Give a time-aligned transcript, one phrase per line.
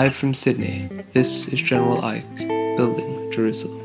[0.00, 3.84] Live from Sydney, this is General Ike, Building Jerusalem.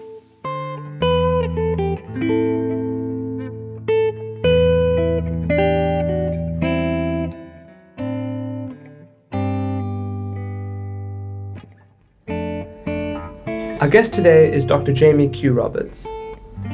[13.82, 14.94] Our guest today is Dr.
[14.94, 15.52] Jamie Q.
[15.52, 16.08] Roberts.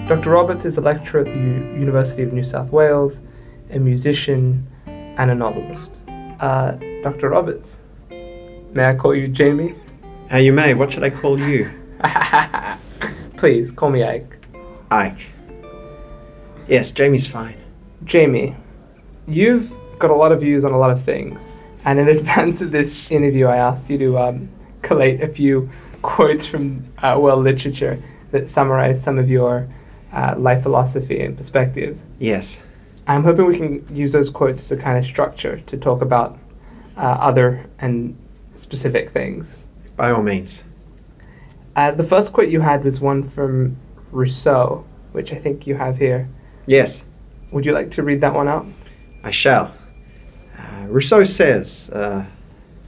[0.08, 0.30] Dr.
[0.30, 3.21] Roberts is a lecturer at the U- University of New South Wales,
[3.71, 5.94] a musician, and a novelist.
[6.40, 7.30] Uh, Dr.
[7.30, 7.80] Roberts,
[8.74, 9.76] may I call you Jamie?
[10.30, 10.74] How you may.
[10.74, 11.72] What should I call you?
[13.38, 14.46] Please, call me Ike.
[14.90, 15.28] Ike.
[16.68, 17.58] Yes, Jamie's fine.
[18.04, 18.56] Jamie,
[19.28, 21.50] you've got a lot of views on a lot of things,
[21.86, 24.50] and in advance of this interview, I asked you to um,
[24.82, 25.70] collate a few
[26.02, 29.68] quotes from uh, world literature that summarize some of your
[30.13, 32.02] uh, life philosophy and perspective.
[32.20, 32.62] Yes.
[33.08, 36.38] I'm hoping we can use those quotes as a kind of structure to talk about
[36.98, 38.18] uh, other and
[38.55, 39.55] specific things.
[39.96, 40.63] By all means.
[41.76, 43.77] Uh, the first quote you had was one from
[44.12, 46.30] Rousseau, which I think you have here.
[46.66, 47.04] Yes,
[47.52, 48.66] Would you like to read that one out?
[49.24, 49.74] I shall.
[50.57, 52.26] Uh, Rousseau says, uh,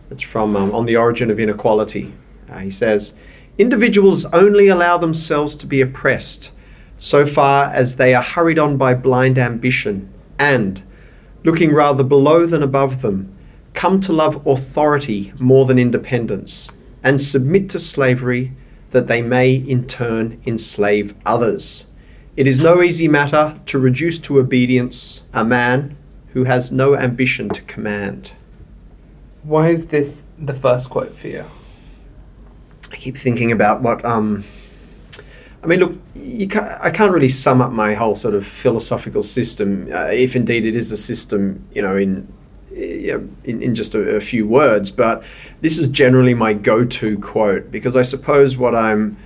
[0.09, 2.13] it's from um, On the Origin of Inequality.
[2.49, 3.13] Uh, he says,
[3.57, 6.51] Individuals only allow themselves to be oppressed
[6.97, 10.81] so far as they are hurried on by blind ambition and,
[11.43, 13.32] looking rather below than above them,
[13.73, 16.71] come to love authority more than independence
[17.03, 18.53] and submit to slavery
[18.91, 21.87] that they may in turn enslave others.
[22.35, 25.97] It is no easy matter to reduce to obedience a man
[26.29, 28.33] who has no ambition to command.
[29.43, 31.45] Why is this the first quote for you?
[32.91, 34.45] I keep thinking about what um
[35.63, 39.23] I mean look you can't, I can't really sum up my whole sort of philosophical
[39.23, 42.31] system uh, if indeed it is a system you know in
[42.73, 45.23] in, in just a, a few words but
[45.61, 49.17] this is generally my go-to quote because I suppose what I'm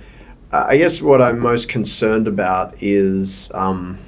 [0.50, 3.98] I guess what I'm most concerned about is um,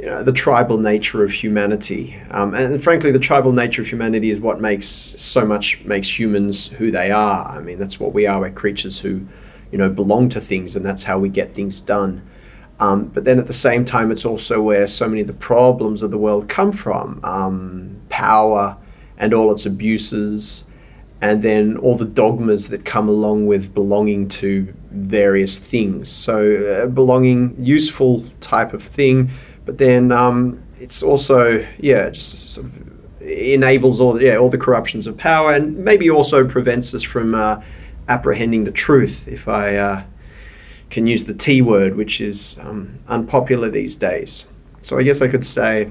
[0.00, 2.16] you know, the tribal nature of humanity.
[2.30, 6.68] Um, and frankly, the tribal nature of humanity is what makes so much makes humans
[6.68, 7.46] who they are.
[7.46, 8.40] I mean, that's what we are.
[8.40, 9.26] We're creatures who,
[9.70, 12.26] you know, belong to things, and that's how we get things done.
[12.78, 16.02] Um, but then at the same time, it's also where so many of the problems
[16.02, 18.76] of the world come from um, power
[19.16, 20.64] and all its abuses,
[21.22, 26.10] and then all the dogmas that come along with belonging to various things.
[26.10, 29.30] So, uh, belonging, useful type of thing
[29.70, 35.06] but then um, it's also yeah just sort of enables all yeah all the corruptions
[35.06, 37.62] of power and maybe also prevents us from uh,
[38.08, 40.02] apprehending the truth if I uh,
[40.88, 44.46] can use the T word which is um, unpopular these days
[44.82, 45.90] so I guess I could say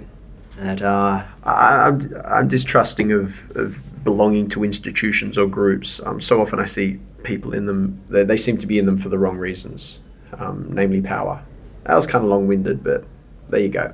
[0.59, 6.41] that uh, I, I'm, I'm distrusting of, of belonging to institutions or groups um, so
[6.41, 9.17] often I see people in them they, they seem to be in them for the
[9.17, 9.99] wrong reasons
[10.37, 11.43] um, namely power
[11.83, 13.05] that was kind of long-winded but
[13.49, 13.93] there you go.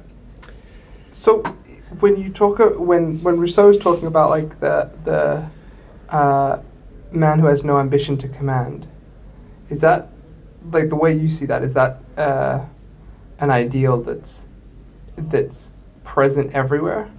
[1.12, 1.42] So,
[2.00, 5.50] when you talk, when when Rousseau is talking about like the the
[6.14, 6.60] uh,
[7.12, 8.86] man who has no ambition to command,
[9.70, 10.10] is that
[10.72, 11.64] like the way you see that?
[11.64, 12.66] Is that uh,
[13.40, 14.46] an ideal that's
[15.18, 15.74] that's
[16.06, 17.10] present everywhere?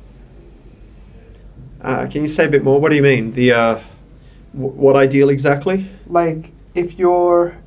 [1.82, 2.80] Uh, can you say a bit more?
[2.80, 3.32] What do you mean?
[3.32, 3.80] The uh,
[4.54, 5.90] w- what ideal exactly?
[6.06, 7.58] Like if you're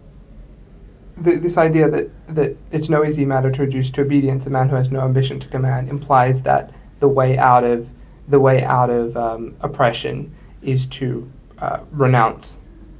[1.23, 4.69] th- this idea that, that it's no easy matter to reduce to obedience a man
[4.69, 7.89] who has no ambition to command implies that the way out of
[8.27, 11.29] the way out of um, oppression is to
[11.59, 12.57] uh, renounce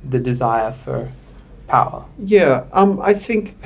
[0.07, 1.11] the desire for
[1.67, 2.05] power.
[2.17, 3.57] Yeah, um, I think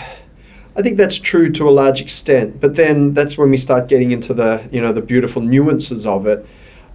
[0.75, 2.59] I think that's true to a large extent.
[2.59, 6.25] But then that's when we start getting into the you know the beautiful nuances of
[6.25, 6.45] it.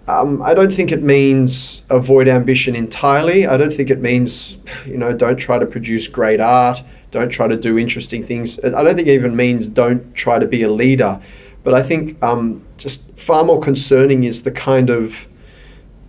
[0.07, 3.47] Um, I don't think it means avoid ambition entirely.
[3.47, 7.49] I don't think it means you know don't try to produce great art don't try
[7.49, 8.63] to do interesting things.
[8.63, 11.21] I don't think it even means don't try to be a leader.
[11.65, 15.27] But I think um, just far more concerning is the kind of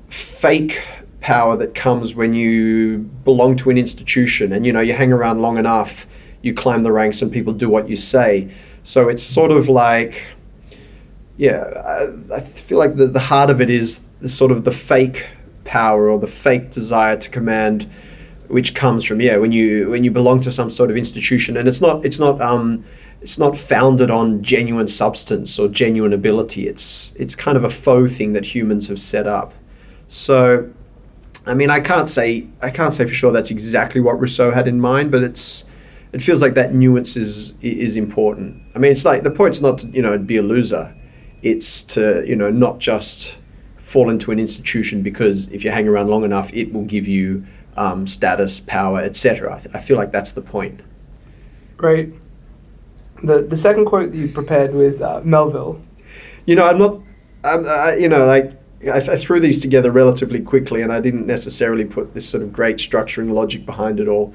[0.09, 0.81] fake
[1.21, 5.41] power that comes when you belong to an institution and you know you hang around
[5.41, 6.07] long enough,
[6.41, 8.51] you climb the ranks and people do what you say.
[8.83, 10.27] So it's sort of like,
[11.37, 11.63] yeah,
[12.31, 15.27] I, I feel like the, the heart of it is the sort of the fake
[15.65, 17.89] power or the fake desire to command
[18.47, 21.55] which comes from yeah when you when you belong to some sort of institution.
[21.55, 22.83] And it's not it's not um
[23.21, 26.67] it's not founded on genuine substance or genuine ability.
[26.67, 29.53] It's it's kind of a faux thing that humans have set up.
[30.07, 30.71] So
[31.45, 34.67] i mean i can't say i can't say for sure that's exactly what rousseau had
[34.67, 35.63] in mind but it's
[36.11, 39.79] it feels like that nuance is is important i mean it's like the point's not
[39.79, 40.95] to you know be a loser
[41.41, 43.35] it's to you know not just
[43.77, 47.45] fall into an institution because if you hang around long enough it will give you
[47.79, 49.55] um, status, power, etc.
[49.55, 50.81] I, th- I feel like that's the point.
[51.77, 52.13] Great.
[53.23, 55.81] The the second quote that you prepared was uh, Melville.
[56.45, 56.99] You know, I'm not.
[57.43, 58.51] I'm, I, you know, like
[58.81, 62.43] I, th- I threw these together relatively quickly, and I didn't necessarily put this sort
[62.43, 64.33] of great structure and logic behind it all.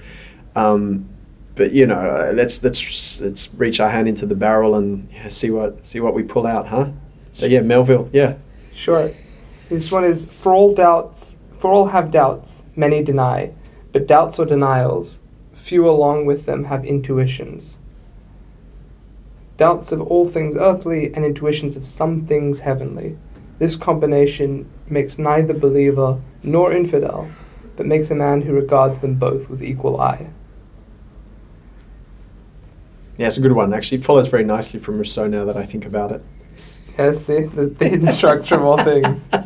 [0.56, 1.08] Um,
[1.56, 5.86] but you know, let's let's let's reach our hand into the barrel and see what
[5.86, 6.88] see what we pull out, huh?
[7.32, 8.34] So yeah, Melville, yeah.
[8.74, 9.10] Sure.
[9.68, 13.52] This one is for all doubts, for all have doubts, many deny,
[13.92, 15.20] but doubts or denials,
[15.52, 17.78] few along with them have intuitions.
[19.56, 23.16] Doubts of all things earthly and intuitions of some things heavenly.
[23.60, 27.30] This combination makes neither believer nor infidel,
[27.76, 30.30] but makes a man who regards them both with equal eye.
[33.16, 33.72] Yeah, it's a good one.
[33.72, 36.22] Actually, it follows very nicely from Rousseau now that I think about it.
[36.98, 39.28] Yeah, see the, the hidden structure of all things.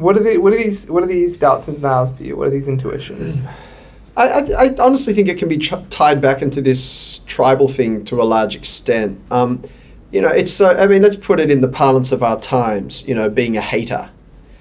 [0.00, 2.34] What are the what are these what are these doubts and denials for you?
[2.34, 3.38] What are these intuitions?
[4.16, 8.20] I, I, I honestly think it can be tied back into this tribal thing to
[8.20, 9.20] a large extent.
[9.30, 9.62] Um,
[10.10, 13.06] you know, it's uh, I mean, let's put it in the parlance of our times.
[13.06, 14.10] You know, being a hater.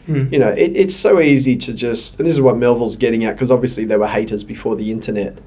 [0.05, 0.31] Hmm.
[0.31, 2.19] You know, it, it's so easy to just.
[2.19, 5.37] And this is what Melville's getting at because obviously there were haters before the internet.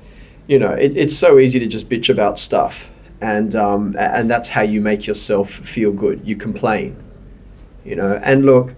[0.47, 2.91] You know, it, it's so easy to just bitch about stuff,
[3.21, 6.23] and um, and that's how you make yourself feel good.
[6.25, 6.97] You complain.
[7.85, 8.75] You know, and look,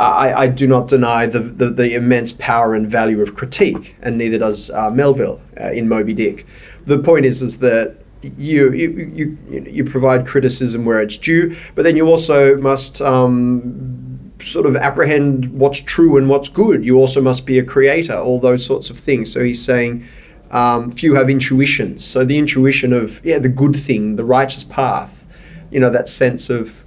[0.00, 4.16] I, I do not deny the, the, the immense power and value of critique, and
[4.16, 6.46] neither does uh, Melville uh, in Moby Dick.
[6.86, 11.82] The point is, is that you, you, you, you provide criticism where it's due, but
[11.82, 16.84] then you also must um, sort of apprehend what's true and what's good.
[16.84, 19.32] You also must be a creator, all those sorts of things.
[19.32, 20.06] So he's saying
[20.50, 22.04] um, few have intuitions.
[22.04, 25.26] So the intuition of, yeah, the good thing, the righteous path,
[25.70, 26.84] you know, that sense of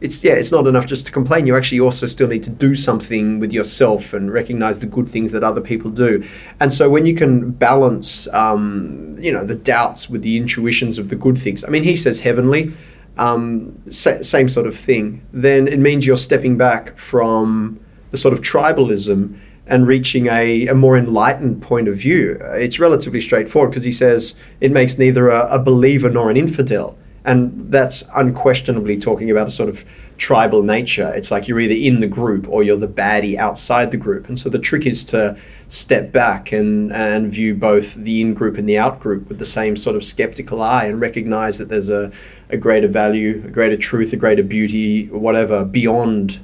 [0.00, 1.46] it's yeah, it's not enough just to complain.
[1.46, 5.32] You actually also still need to do something with yourself and recognize the good things
[5.32, 6.24] that other people do.
[6.60, 11.08] And so when you can balance, um, you know, the doubts with the intuitions of
[11.08, 11.64] the good things.
[11.64, 12.74] I mean, he says heavenly,
[13.16, 15.26] um, sa- same sort of thing.
[15.32, 17.80] Then it means you're stepping back from
[18.12, 19.38] the sort of tribalism
[19.68, 22.38] and reaching a, a more enlightened point of view.
[22.54, 26.98] It's relatively straightforward because he says it makes neither a, a believer nor an infidel.
[27.24, 29.84] And that's unquestionably talking about a sort of
[30.16, 31.12] tribal nature.
[31.14, 34.28] It's like you're either in the group or you're the baddie outside the group.
[34.28, 35.36] And so the trick is to
[35.68, 39.44] step back and, and view both the in group and the out group with the
[39.44, 42.10] same sort of skeptical eye and recognize that there's a,
[42.48, 46.40] a greater value, a greater truth, a greater beauty, whatever, beyond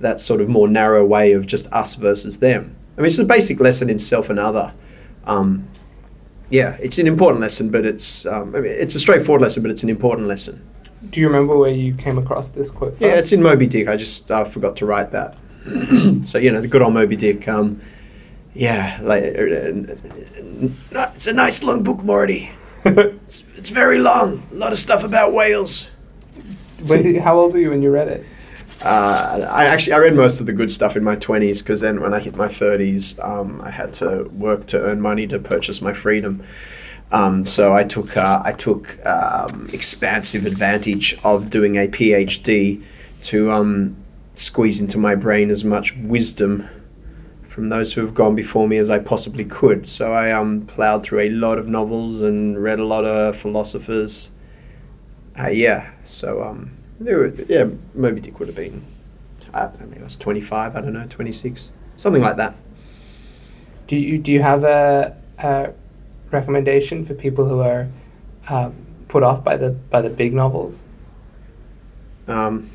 [0.00, 2.76] that sort of more narrow way of just us versus them.
[2.96, 4.72] I mean, it's a basic lesson in self and other.
[5.24, 5.68] Um,
[6.48, 9.70] yeah, it's an important lesson, but it's um, I mean, it's a straightforward lesson, but
[9.70, 10.66] it's an important lesson.
[11.10, 12.92] Do you remember where you came across this quote?
[12.92, 13.02] First?
[13.02, 13.88] Yeah, it's in Moby Dick.
[13.88, 15.36] I just uh, forgot to write that.
[16.22, 17.46] so you know, the good old Moby Dick.
[17.48, 17.80] Um,
[18.54, 22.50] yeah, like uh, uh, it's a nice long book, Morty.
[22.84, 24.46] it's, it's very long.
[24.52, 25.88] A lot of stuff about whales.
[26.84, 28.24] when did, how old were you when you read it?
[28.82, 32.00] Uh, I actually I read most of the good stuff in my twenties because then
[32.00, 35.80] when I hit my thirties, um, I had to work to earn money to purchase
[35.80, 36.42] my freedom.
[37.10, 42.82] Um, so I took uh, I took um, expansive advantage of doing a PhD
[43.22, 43.96] to um,
[44.34, 46.68] squeeze into my brain as much wisdom
[47.48, 49.86] from those who have gone before me as I possibly could.
[49.88, 54.32] So I um, plowed through a lot of novels and read a lot of philosophers.
[55.38, 58.84] Uh, yeah, so um, there were, yeah, Moby Dick would have been.
[59.52, 60.76] I, I mean, I was twenty five.
[60.76, 62.56] I don't know, twenty six, something like that.
[63.86, 65.72] Do you do you have a, a
[66.30, 67.88] recommendation for people who are
[68.48, 68.74] um,
[69.08, 70.82] put off by the by the big novels?
[72.26, 72.70] Um,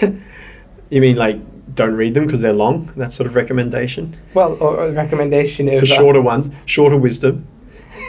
[0.00, 1.40] you mean like
[1.74, 2.92] don't read them because they're long?
[2.96, 6.96] That sort of recommendation Well, or, or a recommendation for of uh, shorter ones, shorter
[6.96, 7.46] wisdom.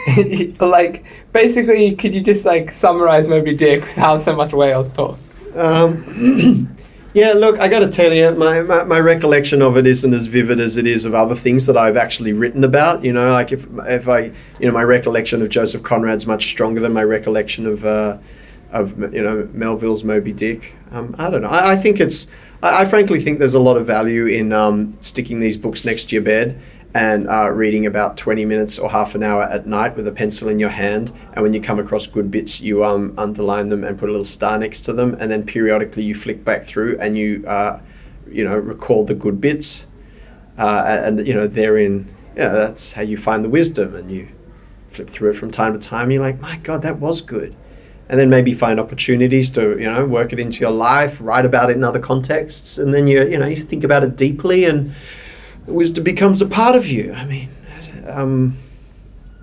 [0.60, 5.18] like basically, could you just like summarize Moby Dick without so much whales talk?
[5.54, 6.76] Um,
[7.14, 10.26] yeah, look, I got to tell you, my, my, my recollection of it isn't as
[10.26, 13.04] vivid as it is of other things that I've actually written about.
[13.04, 16.80] You know, like if if I, you know, my recollection of Joseph Conrad's much stronger
[16.80, 18.18] than my recollection of, uh,
[18.70, 20.74] of you know, Melville's Moby Dick.
[20.90, 21.48] Um, I don't know.
[21.48, 22.26] I, I think it's.
[22.62, 26.10] I, I frankly think there's a lot of value in um, sticking these books next
[26.10, 26.60] to your bed
[26.96, 30.48] and uh, reading about 20 minutes or half an hour at night with a pencil
[30.48, 31.12] in your hand.
[31.34, 34.24] And when you come across good bits, you um, underline them and put a little
[34.24, 35.14] star next to them.
[35.20, 37.80] And then periodically you flick back through and you, uh,
[38.26, 39.84] you know, recall the good bits.
[40.56, 43.94] Uh, and, you know, therein, yeah, that's how you find the wisdom.
[43.94, 44.28] And you
[44.88, 46.10] flip through it from time to time.
[46.10, 47.54] You're like, my God, that was good.
[48.08, 51.68] And then maybe find opportunities to, you know, work it into your life, write about
[51.68, 52.78] it in other contexts.
[52.78, 54.94] And then you, you know, you think about it deeply and
[55.66, 57.12] wisdom becomes a part of you.
[57.12, 57.48] I mean,
[58.06, 58.58] um,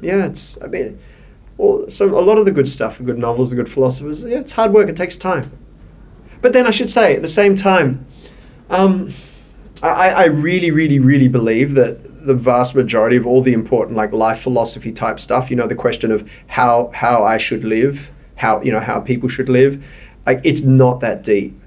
[0.01, 0.61] yeah, it's.
[0.61, 0.99] I mean,
[1.57, 4.23] well, so a lot of the good stuff, the good novels, the good philosophers.
[4.23, 4.89] Yeah, it's hard work.
[4.89, 5.51] It takes time.
[6.41, 8.05] But then I should say, at the same time,
[8.69, 9.13] um,
[9.81, 14.11] I, I really, really, really believe that the vast majority of all the important like
[14.13, 18.61] life philosophy type stuff, you know, the question of how how I should live, how
[18.61, 19.83] you know how people should live,
[20.25, 21.59] like it's not that deep.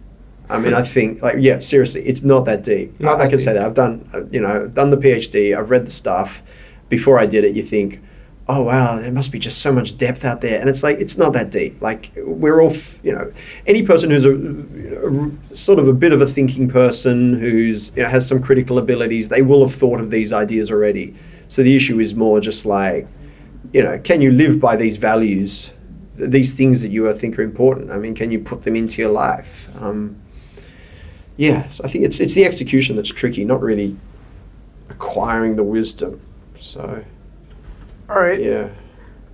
[0.48, 2.98] I mean, I think like yeah, seriously, it's not that deep.
[3.00, 5.56] Not I, I that can say that I've done you know done the PhD.
[5.56, 6.42] I've read the stuff.
[6.88, 8.00] Before I did it, you think,
[8.48, 11.18] oh wow, there must be just so much depth out there, and it's like it's
[11.18, 11.82] not that deep.
[11.82, 13.32] Like we're all f- you know,
[13.66, 17.94] any person who's a, you know, sort of a bit of a thinking person who's
[17.96, 21.14] you know has some critical abilities, they will have thought of these ideas already.
[21.48, 23.08] So the issue is more just like,
[23.72, 25.72] you know, can you live by these values,
[26.14, 27.90] these things that you think are important?
[27.90, 29.70] I mean, can you put them into your life?
[29.82, 30.22] Um,
[31.36, 33.96] yes, I think it's it's the execution that's tricky, not really
[34.88, 36.20] acquiring the wisdom.
[36.58, 37.04] So
[38.08, 38.40] All right.
[38.42, 38.68] yeah,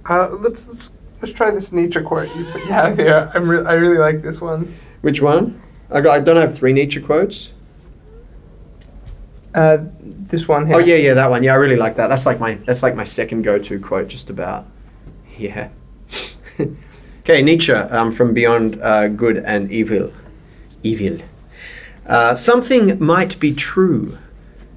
[0.09, 3.31] Uh, let's let's let's try this Nietzsche quote you have here.
[3.35, 4.75] I'm re- I really like this one.
[5.03, 5.61] which one?
[5.91, 6.13] I got.
[6.19, 7.53] I don't have three Nietzsche quotes.
[9.55, 10.77] Uh, this one here.
[10.77, 11.43] Oh yeah, yeah, that one.
[11.43, 12.09] Yeah, I really like that.
[12.09, 14.67] That's like my that's like my second go-to quote, just about.
[15.37, 15.69] Yeah.
[17.21, 20.11] okay, Nietzsche um, from Beyond uh, Good and Evil.
[20.83, 21.19] Evil.
[22.07, 24.19] Uh, something might be true,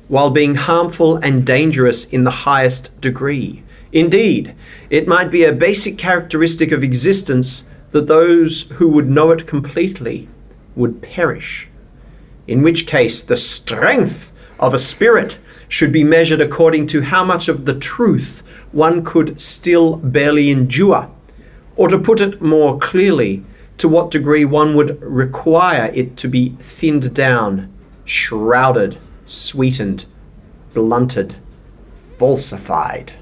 [0.08, 3.64] while being harmful and dangerous in the highest degree.
[3.92, 4.54] Indeed,
[4.90, 10.28] it might be a basic characteristic of existence that those who would know it completely
[10.76, 11.70] would perish
[12.48, 17.48] in which case the strength of a spirit should be measured according to how much
[17.48, 21.10] of the truth one could still barely endure,
[21.76, 23.44] or to put it more clearly,
[23.78, 27.74] to what degree one would require it to be thinned down,
[28.06, 30.06] shrouded, sweetened,
[30.74, 31.36] blunted,
[31.96, 33.14] falsified.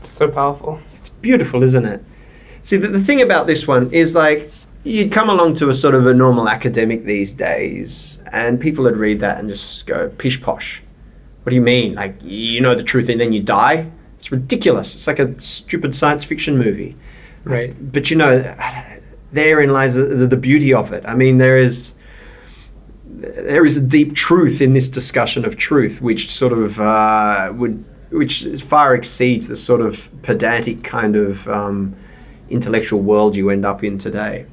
[0.00, 0.80] It's so powerful.
[0.96, 2.04] It's beautiful, isn't it?
[2.62, 4.50] See, the, the thing about this one is like
[4.82, 8.96] you'd come along to a sort of a normal academic these days, and people would
[8.96, 10.82] read that and just go pish posh.
[11.42, 11.94] What do you mean?
[11.94, 13.90] Like you know the truth and then you die?
[14.16, 14.94] It's ridiculous.
[14.94, 16.96] It's like a stupid science fiction movie.
[17.44, 17.92] Right.
[17.92, 18.40] But you know,
[19.32, 21.04] therein lies the, the, beauty of it.
[21.06, 21.94] I mean, there is
[23.04, 27.84] there is a deep truth in this discussion of truth, which sort of uh, would
[28.10, 31.96] which far exceeds the sort of pedantic kind of um,
[32.48, 34.46] intellectual world you end up in today.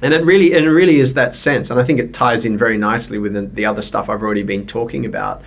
[0.00, 2.56] And it really, and it really is that sense, and I think it ties in
[2.56, 5.42] very nicely with the, the other stuff I've already been talking about.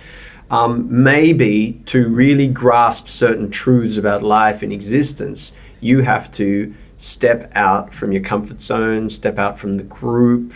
[0.50, 7.50] Um, maybe to really grasp certain truths about life and existence, you have to step
[7.54, 10.54] out from your comfort zone, step out from the group,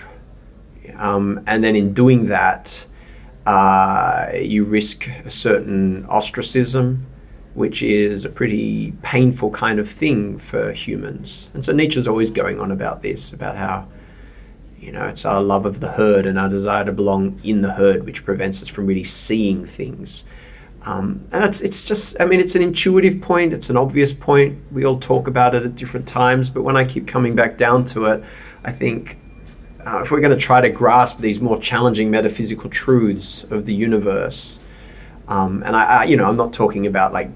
[0.95, 2.87] um, and then in doing that,
[3.45, 7.06] uh, you risk a certain ostracism,
[7.54, 11.50] which is a pretty painful kind of thing for humans.
[11.54, 13.88] And so Nietzsche's always going on about this, about how,
[14.78, 17.73] you know, it's our love of the herd and our desire to belong in the
[17.73, 20.25] herd which prevents us from really seeing things.
[20.86, 24.58] Um, and it's, it's just, I mean, it's an intuitive point, it's an obvious point.
[24.70, 27.84] We all talk about it at different times, but when I keep coming back down
[27.86, 28.22] to it,
[28.64, 29.18] I think
[29.84, 33.74] uh, if we're going to try to grasp these more challenging metaphysical truths of the
[33.74, 34.60] universe,
[35.26, 37.30] um, and I, I, you know, I'm not talking about like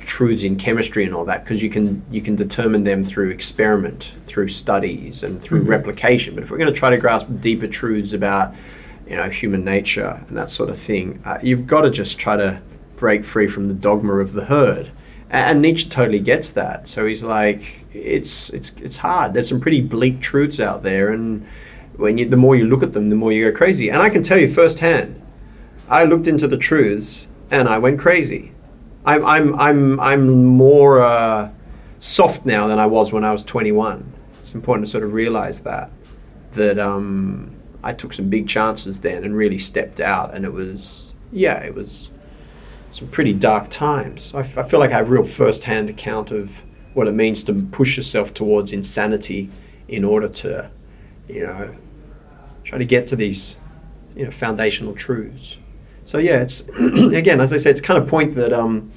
[0.00, 4.16] truths in chemistry and all that because you can you can determine them through experiment,
[4.24, 5.68] through studies, and through Mhm.
[5.68, 6.34] replication.
[6.34, 8.54] But if we're going to try to grasp deeper truths about
[9.08, 12.36] you know human nature and that sort of thing, uh, you've got to just try
[12.36, 12.60] to
[12.98, 14.90] break free from the dogma of the herd.
[15.30, 16.88] And Nietzsche totally gets that.
[16.88, 19.34] So he's like, it's it's it's hard.
[19.34, 21.46] There's some pretty bleak truths out there, and
[21.96, 23.90] when you the more you look at them, the more you go crazy.
[23.90, 25.20] And I can tell you firsthand,
[25.88, 28.52] I looked into the truths and I went crazy.
[29.04, 31.50] I'm I'm I'm I'm more uh,
[31.98, 34.12] soft now than I was when I was 21.
[34.40, 35.90] It's important to sort of realize that
[36.52, 41.14] that um, I took some big chances then and really stepped out, and it was
[41.32, 42.10] yeah, it was
[42.90, 44.34] some pretty dark times.
[44.34, 46.62] I, feel like I have a real first-hand account of
[46.94, 49.50] what it means to push yourself towards insanity
[49.86, 50.70] in order to,
[51.28, 51.76] you know,
[52.64, 53.56] try to get to these,
[54.16, 55.58] you know, foundational truths.
[56.04, 58.90] So yeah, it's again, as I said, it's kind of point that um,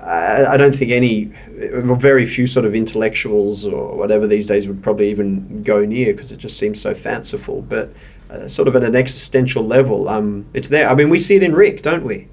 [0.00, 1.32] I, I don't think any,
[1.72, 6.12] or very few sort of intellectuals or whatever these days would probably even go near
[6.12, 7.62] because it just seems so fanciful.
[7.62, 7.92] But
[8.30, 10.88] uh, sort of at an existential level, um, it's there.
[10.88, 12.28] I mean, we see it in Rick, don't we?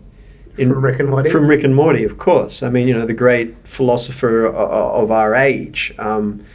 [0.57, 1.29] In, From Rick and Morty?
[1.29, 2.63] From Rick and Morty, of course.
[2.63, 5.93] I mean, you know, the great philosopher of our age.
[5.97, 6.45] Um,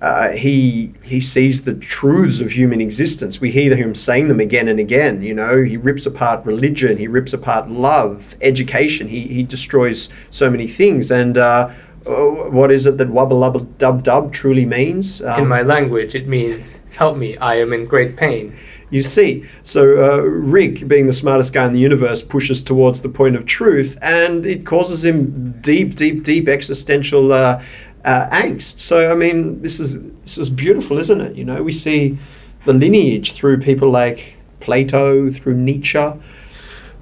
[0.00, 3.38] uh, he he sees the truths of human existence.
[3.38, 5.20] We hear him saying them again and again.
[5.20, 9.08] You know, he rips apart religion, he rips apart love, education.
[9.08, 11.10] He he destroys so many things.
[11.10, 11.70] And uh,
[12.04, 15.20] what is it that wubba lubba dub dub truly means?
[15.20, 18.56] In my language, it means "Help me, I am in great pain."
[18.90, 19.44] you see.
[19.62, 23.46] So uh, Rick, being the smartest guy in the universe, pushes towards the point of
[23.46, 27.62] truth, and it causes him deep, deep, deep existential uh,
[28.04, 28.80] uh, angst.
[28.80, 31.36] So I mean, this is this is beautiful, isn't it?
[31.36, 32.18] You know, we see
[32.66, 36.12] the lineage through people like Plato, through Nietzsche,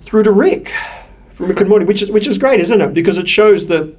[0.03, 0.73] through to Rick,
[1.35, 2.95] from Rick and Morty, which is which is great, isn't it?
[2.95, 3.97] Because it shows that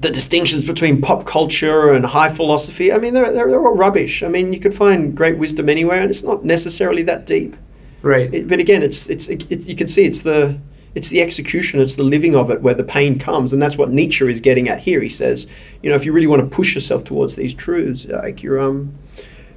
[0.00, 4.22] the distinctions between pop culture and high philosophy, I mean, they're, they're, they're all rubbish.
[4.22, 7.56] I mean, you could find great wisdom anywhere, and it's not necessarily that deep.
[8.02, 8.32] Right.
[8.32, 10.58] It, but again, it's it's it, it- you can see it's the
[10.94, 13.90] it's the execution, it's the living of it where the pain comes, and that's what
[13.90, 15.00] Nietzsche is getting at here.
[15.02, 15.46] He says,
[15.82, 18.94] you know, if you really want to push yourself towards these truths, like you're um,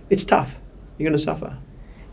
[0.09, 0.57] it's tough.
[0.97, 1.57] You're going to suffer.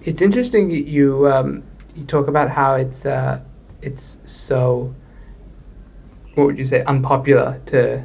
[0.02, 1.62] It's interesting you you, um,
[1.94, 3.40] you talk about how it's uh,
[3.82, 4.94] it's so
[6.34, 8.04] what would you say unpopular to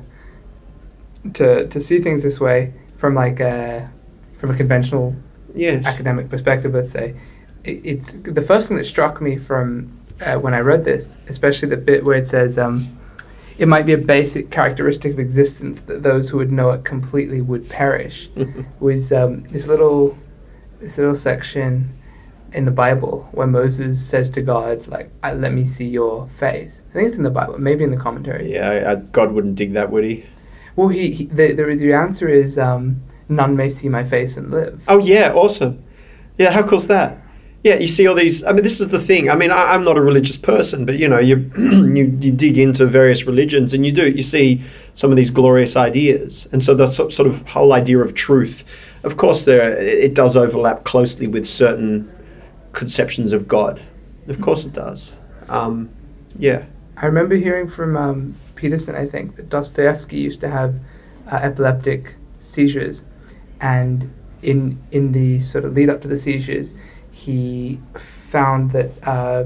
[1.34, 3.90] to to see things this way from like a
[4.38, 5.16] from a conventional
[5.54, 5.86] Yes.
[5.86, 6.74] academic perspective.
[6.74, 7.16] Let's say
[7.64, 9.92] it, it's the first thing that struck me from
[10.26, 12.58] uh, when I read this, especially the bit where it says.
[12.58, 12.98] Um,
[13.58, 17.42] it might be a basic characteristic of existence that those who would know it completely
[17.42, 18.30] would perish.
[18.80, 20.18] was um, this little
[20.80, 21.94] this little section
[22.54, 26.94] in the Bible where Moses says to God, like, "Let me see your face." I
[26.94, 28.52] think it's in the Bible, maybe in the commentaries.
[28.52, 30.26] yeah, I, I, God wouldn't dig that, would he?
[30.76, 34.52] Well, he, he the, the the answer is, um, "None may see my face and
[34.52, 35.84] live." Oh yeah, awesome.
[36.38, 37.22] Yeah, how cool's that?
[37.64, 38.44] Yeah, you see all these.
[38.44, 39.30] I mean, this is the thing.
[39.30, 42.58] I mean, I, I'm not a religious person, but you know, you you you dig
[42.58, 44.62] into various religions, and you do you see
[44.94, 48.64] some of these glorious ideas, and so the so- sort of whole idea of truth.
[49.04, 52.12] Of course, there it does overlap closely with certain
[52.72, 53.82] conceptions of God.
[54.28, 55.14] Of course, it does.
[55.50, 55.90] Um,
[56.38, 56.66] yeah.
[56.98, 60.76] I remember hearing from um, Peterson, I think, that Dostoevsky used to have
[61.32, 63.04] uh, epileptic seizures,
[63.60, 66.74] and in in the sort of lead up to the seizures,
[67.12, 69.46] he found that uh,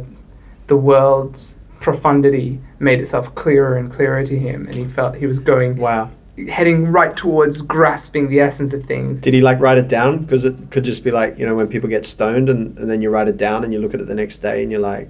[0.67, 5.39] the world's profundity made itself clearer and clearer to him, and he felt he was
[5.39, 6.10] going Wow.
[6.49, 9.21] heading right towards grasping the essence of things.
[9.21, 10.17] Did he like write it down?
[10.23, 13.01] Because it could just be like you know when people get stoned and, and then
[13.01, 15.08] you write it down and you look at it the next day and you're like,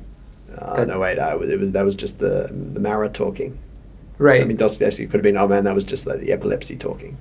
[0.61, 3.57] oh, That- no wait, no, it was that was just the the Mara talking.
[4.17, 4.37] Right.
[4.39, 6.75] So, I mean, Dostoevsky could have been, oh man, that was just like the epilepsy
[6.77, 7.17] talking.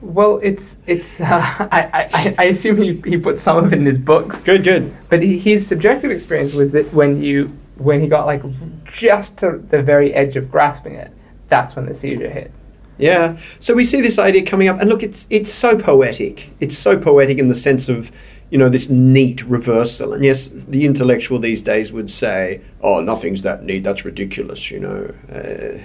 [0.00, 1.20] well, it's it's.
[1.30, 4.40] Uh, I, I I assume he he put some of it in his books.
[4.40, 4.94] Good, good.
[5.08, 8.42] But he, his subjective experience was that when you when he got like
[8.84, 11.12] just to the very edge of grasping it,
[11.48, 12.52] that's when the seizure hit.
[12.98, 13.38] Yeah.
[13.60, 16.50] So we see this idea coming up, and look, it's it's so poetic.
[16.60, 18.10] It's so poetic in the sense of,
[18.50, 20.12] you know, this neat reversal.
[20.12, 23.84] And yes, the intellectual these days would say, "Oh, nothing's that neat.
[23.84, 25.14] That's ridiculous," you know.
[25.32, 25.78] Uh,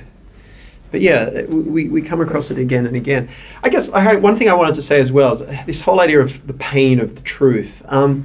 [0.95, 3.27] but yeah, we, we come across it again and again.
[3.61, 6.21] I guess I, one thing I wanted to say as well is this whole idea
[6.21, 7.83] of the pain of the truth.
[7.89, 8.23] Um,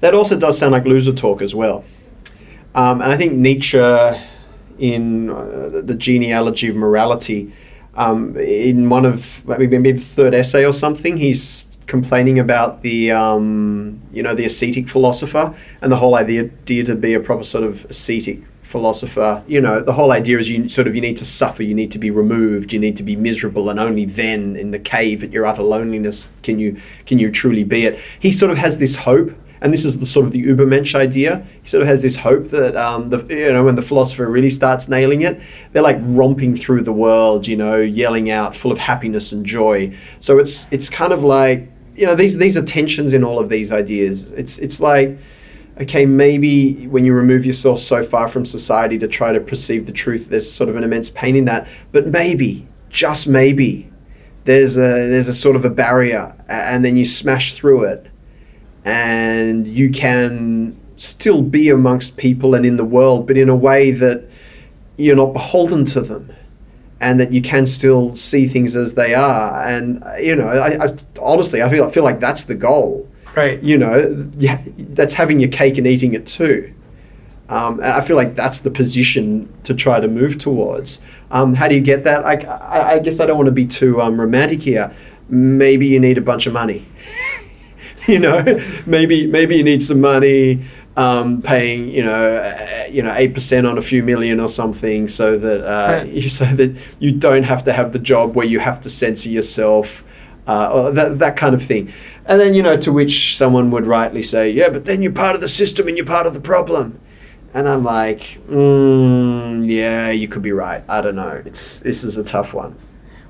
[0.00, 1.84] that also does sound like loser talk as well.
[2.74, 3.76] Um, and I think Nietzsche,
[4.78, 7.52] in uh, the- genealogy of morality,
[7.92, 14.00] um, in one of maybe the third essay or something, he's complaining about the um,
[14.14, 17.84] you know the ascetic philosopher and the whole idea to be a proper sort of
[17.90, 18.40] ascetic
[18.74, 19.44] philosopher.
[19.46, 21.92] You know, the whole idea is you sort of you need to suffer, you need
[21.92, 25.30] to be removed, you need to be miserable, and only then, in the cave at
[25.30, 28.00] your utter loneliness, can you can you truly be it.
[28.18, 31.46] He sort of has this hope and this is the sort of the Ubermensch idea.
[31.62, 34.50] He sort of has this hope that um, the you know when the philosopher really
[34.50, 38.80] starts nailing it, they're like romping through the world, you know, yelling out, full of
[38.80, 39.96] happiness and joy.
[40.18, 43.48] So it's it's kind of like you know these these are tensions in all of
[43.48, 44.32] these ideas.
[44.32, 45.16] It's it's like
[45.80, 49.92] okay, maybe when you remove yourself so far from society to try to perceive the
[49.92, 51.66] truth, there's sort of an immense pain in that.
[51.92, 53.90] But maybe, just maybe,
[54.44, 58.06] there's a there's a sort of a barrier, and then you smash through it,
[58.84, 63.90] and you can still be amongst people and in the world, but in a way
[63.90, 64.28] that
[64.96, 66.32] you're not beholden to them.
[67.00, 70.96] And that you can still see things as they are, and you know, I, I
[71.20, 73.62] honestly, I feel I feel like that's the goal Right.
[73.62, 76.72] you know, yeah, that's having your cake and eating it too.
[77.48, 81.00] Um, I feel like that's the position to try to move towards.
[81.30, 82.24] Um, how do you get that?
[82.24, 84.94] I, I, I guess I don't want to be too um, romantic here.
[85.28, 86.86] Maybe you need a bunch of money.
[88.08, 88.42] you know,
[88.86, 90.64] maybe maybe you need some money,
[90.96, 95.08] um, paying you know, uh, you know, eight percent on a few million or something,
[95.08, 96.22] so that uh, Right.
[96.30, 100.02] so that you don't have to have the job where you have to censor yourself
[100.46, 101.92] uh, or that that kind of thing.
[102.26, 105.34] And then you know, to which someone would rightly say, "Yeah, but then you're part
[105.34, 107.00] of the system and you're part of the problem."
[107.52, 110.82] And I'm like, mm, "Yeah, you could be right.
[110.88, 111.42] I don't know.
[111.44, 112.76] It's this is a tough one.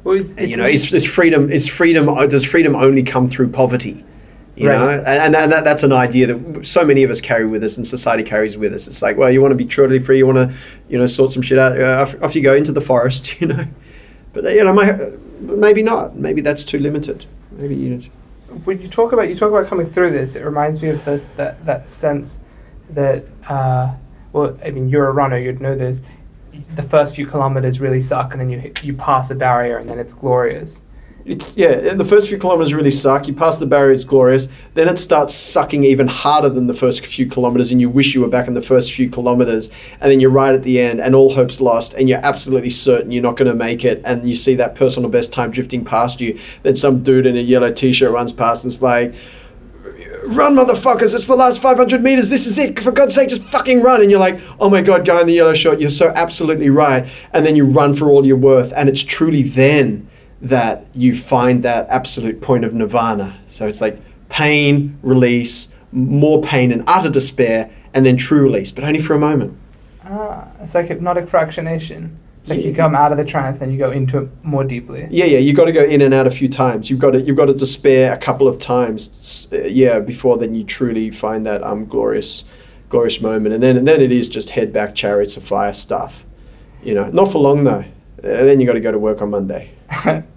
[0.02, 3.28] Well, it's, it's you know, is, is freedom is freedom uh, does freedom only come
[3.28, 4.04] through poverty?"
[4.56, 4.78] You Right.
[4.78, 7.76] know, and, and that, that's an idea that so many of us carry with us,
[7.76, 8.86] and society carries with us.
[8.86, 10.56] It's like, well, you want to be totally free, you want to,
[10.88, 11.76] you know, sort some shit out.
[11.80, 13.66] Uh, off, off you go into the forest, you know.
[14.32, 14.92] But uh, you know, my,
[15.44, 16.16] maybe not.
[16.16, 17.26] Maybe that's too limited.
[17.52, 18.10] Maybe you.
[18.64, 21.24] when you talk about you talk about coming through this, it reminds me of the,
[21.36, 22.40] that that sense
[22.90, 23.94] that uh,
[24.32, 26.02] well, I mean, you're a runner, you'd know this.
[26.74, 29.98] The first few kilometers really suck, and then you you pass a barrier, and then
[29.98, 30.82] it's glorious.
[31.26, 31.94] It's yeah.
[31.94, 33.26] The first few kilometers really suck.
[33.26, 34.48] You pass the barrier, it's glorious.
[34.74, 38.20] Then it starts sucking even harder than the first few kilometers, and you wish you
[38.20, 39.70] were back in the first few kilometers.
[40.00, 43.10] And then you're right at the end, and all hope's lost, and you're absolutely certain
[43.10, 44.02] you're not going to make it.
[44.04, 46.38] And you see that personal best time drifting past you.
[46.62, 49.14] Then some dude in a yellow t-shirt runs past, and it's like.
[50.26, 51.14] Run, motherfuckers!
[51.14, 52.30] It's the last 500 meters.
[52.30, 52.80] This is it.
[52.80, 54.00] For God's sake, just fucking run.
[54.00, 57.06] And you're like, oh my God, guy in the yellow shirt, you're so absolutely right.
[57.34, 58.72] And then you run for all you're worth.
[58.74, 60.08] And it's truly then
[60.44, 63.38] that you find that absolute point of nirvana.
[63.48, 68.84] So it's like pain, release, more pain and utter despair, and then true release, but
[68.84, 69.56] only for a moment.
[70.04, 72.16] Ah, it's like hypnotic fractionation.
[72.46, 75.08] Like you come out of the trance, then you go into it more deeply.
[75.10, 76.90] Yeah, yeah, You've got to go in and out a few times.
[76.90, 80.54] You've got to you've got to despair a couple of times, uh, yeah, before then
[80.54, 82.44] you truly find that um glorious,
[82.90, 86.22] glorious moment, and then and then it is just head back chariots of fire stuff,
[86.82, 87.08] you know.
[87.08, 87.84] Not for long though.
[88.22, 89.70] Uh, then you got to go to work on Monday.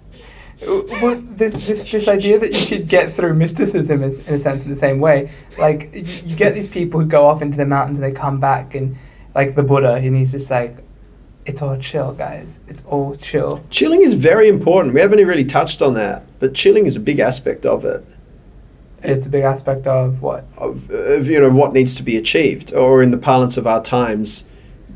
[0.60, 4.38] Uh, well, this, this this idea that you could get through mysticism is in a
[4.38, 5.30] sense in the same way.
[5.56, 8.40] Like you, you get these people who go off into the mountains and they come
[8.40, 8.96] back and
[9.34, 10.78] like the Buddha and he's just like,
[11.46, 12.58] it's all chill, guys.
[12.66, 13.64] It's all chill.
[13.70, 14.94] Chilling is very important.
[14.94, 18.04] We haven't really touched on that, but chilling is a big aspect of it.
[19.02, 22.74] It's a big aspect of what of, of you know what needs to be achieved,
[22.74, 24.44] or in the parlance of our times,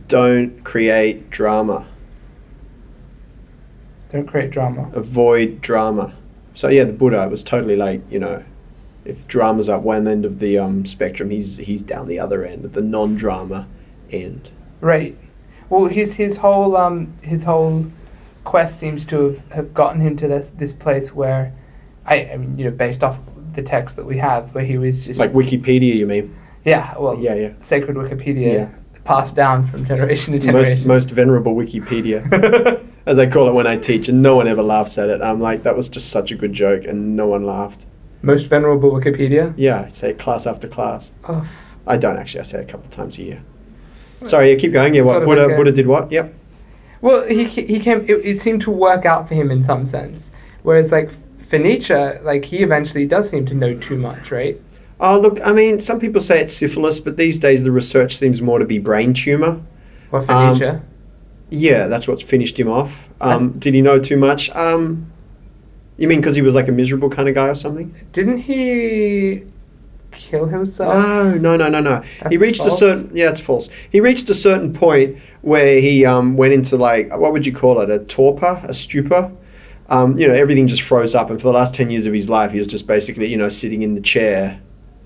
[0.09, 1.87] don't create drama,
[4.13, 4.91] don't create drama.
[4.95, 6.13] avoid drama.
[6.55, 8.45] So yeah, the Buddha was totally like you know,
[9.05, 12.65] if drama's at one end of the um, spectrum, he's he's down the other end,
[12.65, 13.67] at the non-drama
[14.11, 14.51] end.
[14.81, 15.17] Right.
[15.71, 17.87] Well, his his whole um his whole
[18.45, 21.53] quest seems to have, have gotten him to this this place where,
[22.05, 23.19] I I mean you know based off
[23.55, 26.37] the text that we have where he was just Like Wikipedia, you mean?
[26.65, 27.53] yeah well yeah, yeah.
[27.61, 28.69] sacred Wikipedia Yeah.
[29.05, 30.53] passed down from generation to generation.
[30.53, 30.89] Most generation.
[30.89, 32.23] most venerable Wikipedia,
[33.07, 35.21] as I call it when I teach, and no one ever laughs at it.
[35.23, 37.87] I'm like, that was just such a good joke, and no one laughed.
[38.23, 39.53] Most venerable Wikipedia.
[39.57, 41.11] Yeah, I say it class after class.
[41.29, 41.49] Oh,
[41.87, 42.41] I don't actually.
[42.41, 43.43] I say it a couple of times a year.
[44.25, 44.95] Sorry, yeah, keep going.
[44.95, 46.13] Yeah, what Buddha, Buddha did what?
[46.13, 46.33] Yep.
[47.01, 48.03] well, he he came.
[48.03, 50.31] It, it seemed to work out for him in some sense.
[50.63, 51.11] Whereas like
[51.45, 54.61] for Nietzsche, like he eventually does seem to know too much, right?
[55.01, 58.41] Oh, look, I mean, some people say it's syphilis, but these days the research seems
[58.41, 59.61] more to be brain tumor.
[60.13, 60.79] Or for Um, Nietzsche.
[61.53, 63.09] Yeah, that's what's finished him off.
[63.21, 64.49] Um, did he know too much?
[64.51, 65.13] Um,
[65.99, 67.95] you mean because he was like a miserable kind of guy or something?
[68.13, 69.43] Didn't he
[70.13, 70.95] kill himself?
[70.95, 72.01] No, no, no, no, no.
[72.01, 73.69] he That's reached a certain yeah, it's false.
[73.91, 77.81] He reached a certain point where he um, went into like what would you call
[77.81, 77.91] it?
[77.91, 79.31] A torpor, a stupor.
[79.91, 82.31] Um, you know, everything just froze up, and for the last ten years of his
[82.31, 84.63] life, he was just basically you know sitting in the chair,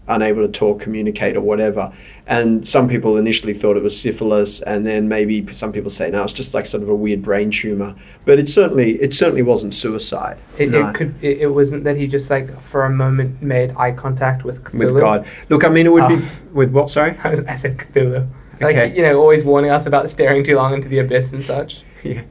[0.08, 1.92] unable to talk, communicate, or whatever.
[2.26, 6.24] And some people initially thought it was syphilis, and then maybe some people say no,
[6.24, 7.94] it's just like sort of a weird brain tumor.
[8.24, 10.38] But it certainly it certainly wasn't suicide.
[10.58, 10.88] It, No.
[10.88, 11.14] it could.
[11.22, 14.78] It, it wasn't that he just like for a moment made eye contact with Cthulhu.
[14.92, 15.26] with God.
[15.48, 16.28] Look, I mean, it would be Oh.
[16.52, 16.90] with what?
[16.90, 17.16] Sorry.
[17.24, 18.28] I, was, I said Cthulhu.
[18.60, 18.96] Like Okay.
[18.96, 21.82] you know, always warning us about staring too long into the abyss and such.
[22.02, 22.22] yeah.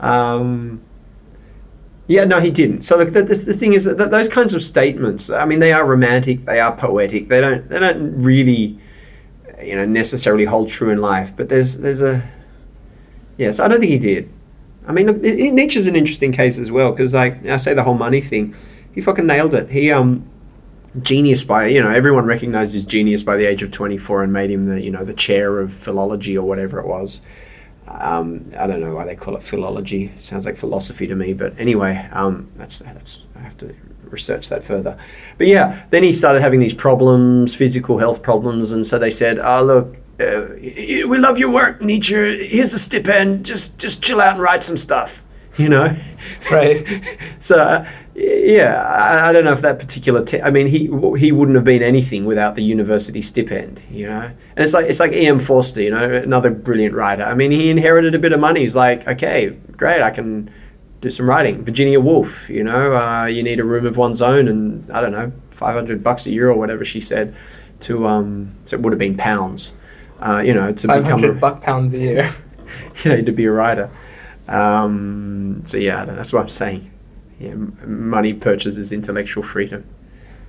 [0.00, 0.80] Um,
[2.12, 2.82] yeah, no, he didn't.
[2.82, 5.84] So the, the, the thing is that those kinds of statements, I mean, they are
[5.86, 7.28] romantic, they are poetic.
[7.28, 8.78] They don't they don't really,
[9.62, 11.32] you know, necessarily hold true in life.
[11.34, 12.28] But there's there's a
[13.38, 14.30] yes, I don't think he did.
[14.86, 17.94] I mean, look, Nietzsche's an interesting case as well because, like, I say the whole
[17.94, 18.54] money thing,
[18.92, 19.70] he fucking nailed it.
[19.70, 20.28] He um
[21.00, 24.50] genius by you know everyone recognized his genius by the age of 24 and made
[24.50, 27.22] him the you know the chair of philology or whatever it was
[28.00, 30.12] um, I don't know why they call it philology.
[30.16, 33.74] It sounds like philosophy to me, but anyway, um, that's that's I have to
[34.04, 34.96] research that further.
[35.38, 39.38] But yeah, then he started having these problems, physical health problems, and so they said,
[39.38, 42.46] "Oh look, uh, we love your work, Nietzsche.
[42.46, 43.44] Here's a stipend.
[43.46, 45.22] Just just chill out and write some stuff."
[45.58, 45.94] You know,
[46.50, 46.82] Right.
[47.38, 50.24] so uh, yeah, I, I don't know if that particular.
[50.24, 53.80] Te- I mean, he he wouldn't have been anything without the university stipend.
[53.90, 55.26] You know, and it's like it's like E.
[55.26, 55.40] M.
[55.40, 55.82] Forster.
[55.82, 57.24] You know, another brilliant writer.
[57.24, 58.60] I mean, he inherited a bit of money.
[58.60, 60.50] He's like, okay, great, I can
[61.00, 61.64] do some writing.
[61.64, 65.12] Virginia Woolf, you know, uh, you need a room of one's own, and I don't
[65.12, 67.34] know, five hundred bucks a year or whatever she said,
[67.80, 69.72] to um, so it would have been pounds,
[70.20, 72.34] uh, you know, to become a, buck pounds a year.
[73.04, 73.90] you know, to be a writer.
[74.48, 76.91] Um, so yeah, that's what I'm saying.
[77.42, 77.54] Yeah,
[77.86, 79.84] money purchases intellectual freedom.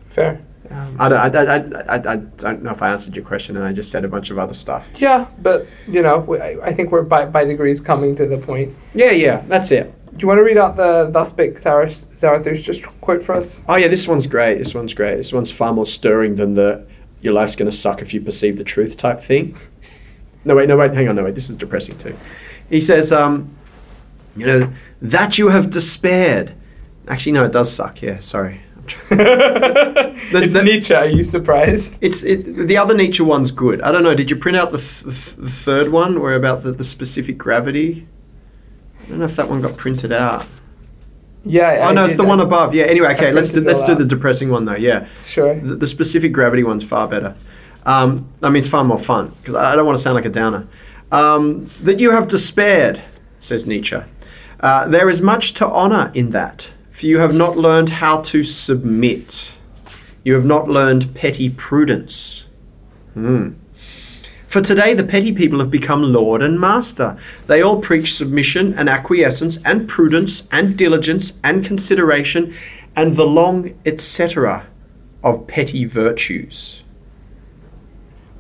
[0.10, 0.42] Fair.
[0.70, 3.66] Um, I, don't, I, I, I, I don't know if I answered your question, and
[3.66, 4.90] I just said a bunch of other stuff.
[4.96, 8.38] Yeah, but you know, we- I I think we're by, by degrees coming to the
[8.38, 8.74] point.
[8.94, 9.92] Yeah, yeah, that's it.
[10.12, 13.62] Do you want to read out the Thus Spake Tharath- Zarathustra quote for us?
[13.68, 14.60] Oh yeah, this one's great.
[14.60, 15.16] This one's great.
[15.18, 16.86] This one's far more stirring than the
[17.22, 19.58] "your life's going to suck if you perceive the truth" type thing.
[20.46, 21.36] No wait, no wait, hang on, no wait.
[21.36, 22.18] This is depressing too.
[22.70, 23.56] He says, um,
[24.36, 26.54] you know, that you have despaired.
[27.08, 28.02] Actually, no, it does suck.
[28.02, 28.62] Yeah, sorry.
[29.10, 30.94] it's that- Nietzsche.
[30.94, 31.98] Are you surprised?
[32.02, 33.82] It's it, the other Nietzsche one's good.
[33.82, 34.14] I don't know.
[34.16, 38.08] Did you print out the, th- the, third one, where about the, the specific gravity?
[39.04, 40.46] I don't know if that one got printed out.
[41.44, 41.68] Yeah.
[41.68, 42.74] I- oh no, it's the one above.
[42.74, 42.86] Yeah.
[42.86, 43.32] Anyway, okay.
[43.32, 44.76] Let's do let's do the depressing one though.
[44.76, 45.08] Yeah.
[45.26, 45.60] Sure.
[45.60, 47.36] The, the specific gravity one's far better.
[47.86, 50.26] Um, I mean, it's far more fun because I I don't want to sound like
[50.26, 50.68] a downer.
[51.12, 53.02] Um, that you have despaired,
[53.40, 53.98] says Nietzsche.
[54.60, 56.72] Uh, there is much to honor in that,
[57.04, 59.52] for you have not learned how to submit.
[60.24, 62.48] You have not learned petty prudence.
[63.14, 63.56] Hmm.
[64.48, 67.18] For today, the petty people have become lord and master.
[67.48, 72.56] They all preach submission and acquiescence and prudence and diligence and consideration
[72.96, 74.66] and the long etc.
[75.26, 76.84] of petty virtues.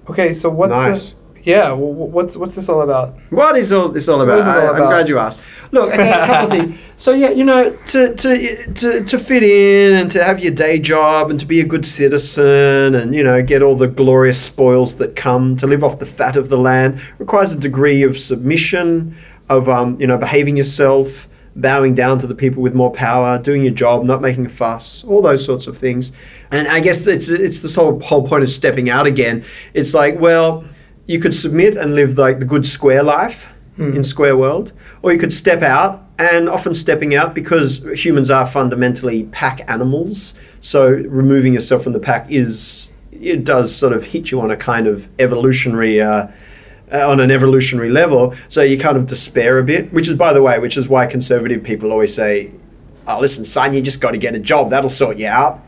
[0.10, 0.34] Okay.
[0.34, 1.16] So what's Nice.
[1.44, 1.74] Yeah?
[1.76, 3.16] wh- What's what's this all about?
[3.30, 4.42] What is all this all about?
[4.42, 5.40] all I, am glad you asked.
[5.72, 6.80] Look, okay, a couple of things.
[6.96, 10.80] So yeah, you know, to, to to to fit in and to have your day
[10.80, 14.96] job and to be a good citizen and you know get all the glorious spoils
[14.96, 19.16] that come to live off the fat of the land requires a degree of submission,
[19.50, 23.64] of um, you know behaving yourself, bowing down to the people with more power, doing
[23.64, 26.12] your job, not making a fuss, all those sorts of things.
[26.52, 29.44] And I guess it's it's this whole whole point of stepping out again.
[29.74, 30.64] It's like well
[31.06, 33.50] you could submit and live like the good square life
[33.96, 38.46] in square world or you could step out and often stepping out because humans are
[38.46, 44.30] fundamentally pack animals so removing yourself from the pack is it does sort of hit
[44.32, 46.28] you on a kind of evolutionary uh,
[46.92, 50.32] uh, on an evolutionary level so you kind of despair a bit which is by
[50.32, 52.52] the way which is why conservative people always say
[53.08, 55.60] oh listen son you just got to get a job that'll sort you out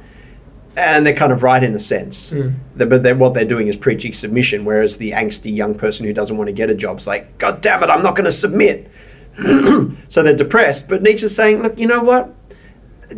[0.77, 2.31] and they're kind of right in a sense.
[2.31, 2.49] Hmm.
[2.75, 6.13] The- But they're, what they're doing is preaching submission, whereas the angsty young person who
[6.13, 8.31] doesn't want to get a job is like, God damn it, I'm not going to
[8.31, 8.89] submit.
[10.07, 10.87] so they're depressed.
[10.87, 12.33] But Nietzsche's saying, look, you know what?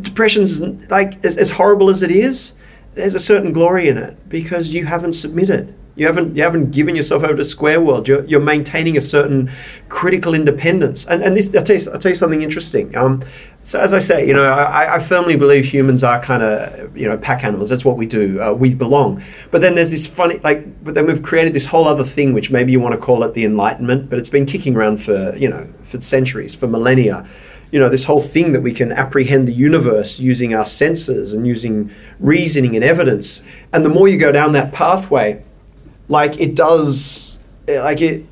[0.02, 2.54] Depression's like as, as horrible as it is.
[2.96, 5.74] There's a certain glory in it because you haven't submitted.
[5.98, 8.08] You haven't you haven't given yourself over to square world.
[8.08, 9.50] You're, you're maintaining a certain
[9.90, 11.08] critical independence.
[11.08, 12.96] And and this I'll tell you, I'll tell you something interesting.
[12.96, 13.24] Um,
[13.64, 17.10] so as I say, you know, I, I firmly believe humans are kind of you
[17.10, 17.72] know pack animals.
[17.72, 18.40] That's what we do.
[18.40, 19.24] Uh, we belong.
[19.50, 20.84] But then there's this funny like.
[20.84, 23.34] But then we've created this whole other thing, which maybe you want to call it
[23.34, 27.28] the Enlightenment, but it's been kicking around for you know for centuries, for millennia.
[27.72, 31.46] You know, this whole thing that we can apprehend the universe using our senses and
[31.46, 33.42] using reasoning and evidence.
[33.74, 35.44] And the more you go down that pathway,
[36.08, 38.26] like it does like it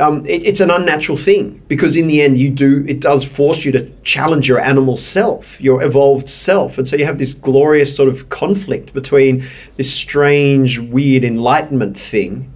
[0.00, 3.64] um, it, it's an unnatural thing because in the end you do it does force
[3.64, 6.78] you to challenge your animal self your evolved self.
[6.78, 9.44] And so you have this glorious sort of conflict between
[9.76, 12.52] this strange weird enlightenment thing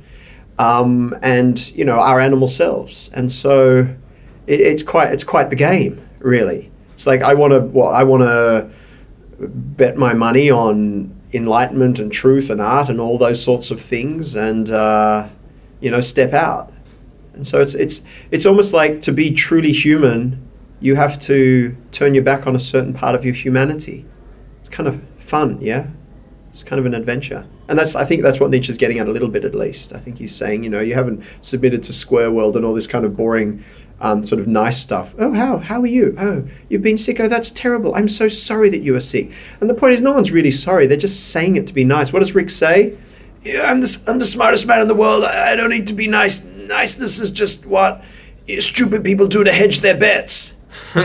[0.59, 3.11] um, and you know our animal selves.
[3.13, 3.95] And so
[4.47, 6.71] it, it's quite it's quite the game really.
[6.95, 8.71] It's like i want to what i want to
[9.47, 14.35] bet my money on enlightenment and truth and art and all those sorts of things
[14.35, 15.29] and uh,
[15.81, 16.73] you know step out.
[17.33, 20.41] And so it's it's it's almost like to be truly human
[20.81, 24.05] you have to turn your back on a certain part of your humanity.
[24.61, 25.89] It's kind of fun yeah?
[26.53, 27.47] It's kind of an adventure.
[27.67, 29.93] And that's i think that's what nietzsche's getting at a little bit at least.
[29.93, 32.87] I think he's saying you know you haven't submitted to square world and all this
[32.87, 33.65] kind of boring
[34.05, 35.15] um, sort of nice stuff.
[35.19, 35.57] Oh, how?
[35.57, 36.15] How are you?
[36.19, 37.19] Oh, you've been sick.
[37.21, 37.95] Oh, that's terrible.
[37.95, 39.33] I'm so sorry that you are sick.
[39.61, 40.87] And the point is, no one's really sorry.
[40.87, 42.13] They're just saying it to be nice.
[42.13, 42.99] What does Rick say?
[43.43, 45.25] Yeah, I'm the, I'm the smartest man in the world.
[45.25, 46.45] I, don't need to be nice.
[46.45, 48.05] Niceness is just what
[48.59, 50.53] stupid people do to hedge their bets.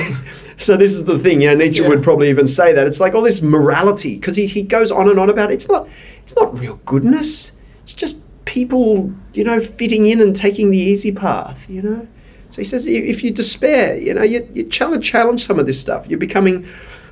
[0.57, 1.41] so this is the thing.
[1.41, 1.87] You know, Nietzsche Yeah.
[1.87, 2.85] would probably even say that.
[2.85, 5.53] It's like all this morality because he, he goes on and on about it.
[5.53, 5.87] It's not
[6.23, 7.53] it's not real goodness.
[7.83, 11.69] It's just people, you know, fitting in and taking the easy path.
[11.69, 12.07] You know.
[12.49, 15.79] So he says, if you despair, you know, you, you challenge, challenge some of this
[15.79, 16.07] stuff.
[16.07, 16.67] You're becoming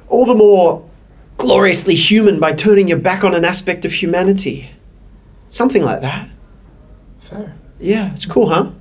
[0.10, 0.90] all the more
[1.38, 4.72] gloriously human by turning your back on an aspect of humanity.
[5.50, 6.30] Something like that.
[7.22, 7.56] Fair.
[7.80, 8.72] Yeah, it's cool, huh?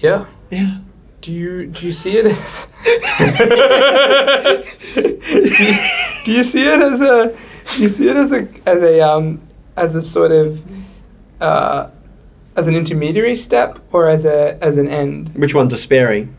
[0.00, 0.26] Yeah.
[0.50, 0.78] Yeah.
[1.20, 2.66] Do you do you see it as
[6.24, 7.36] do you see it as a
[7.76, 9.42] do you see it as a as a um
[9.76, 10.64] as a sort of
[11.40, 11.90] uh,
[12.60, 15.34] as an intermediary step or as a as an end?
[15.34, 15.68] Which one?
[15.68, 16.36] Despairing.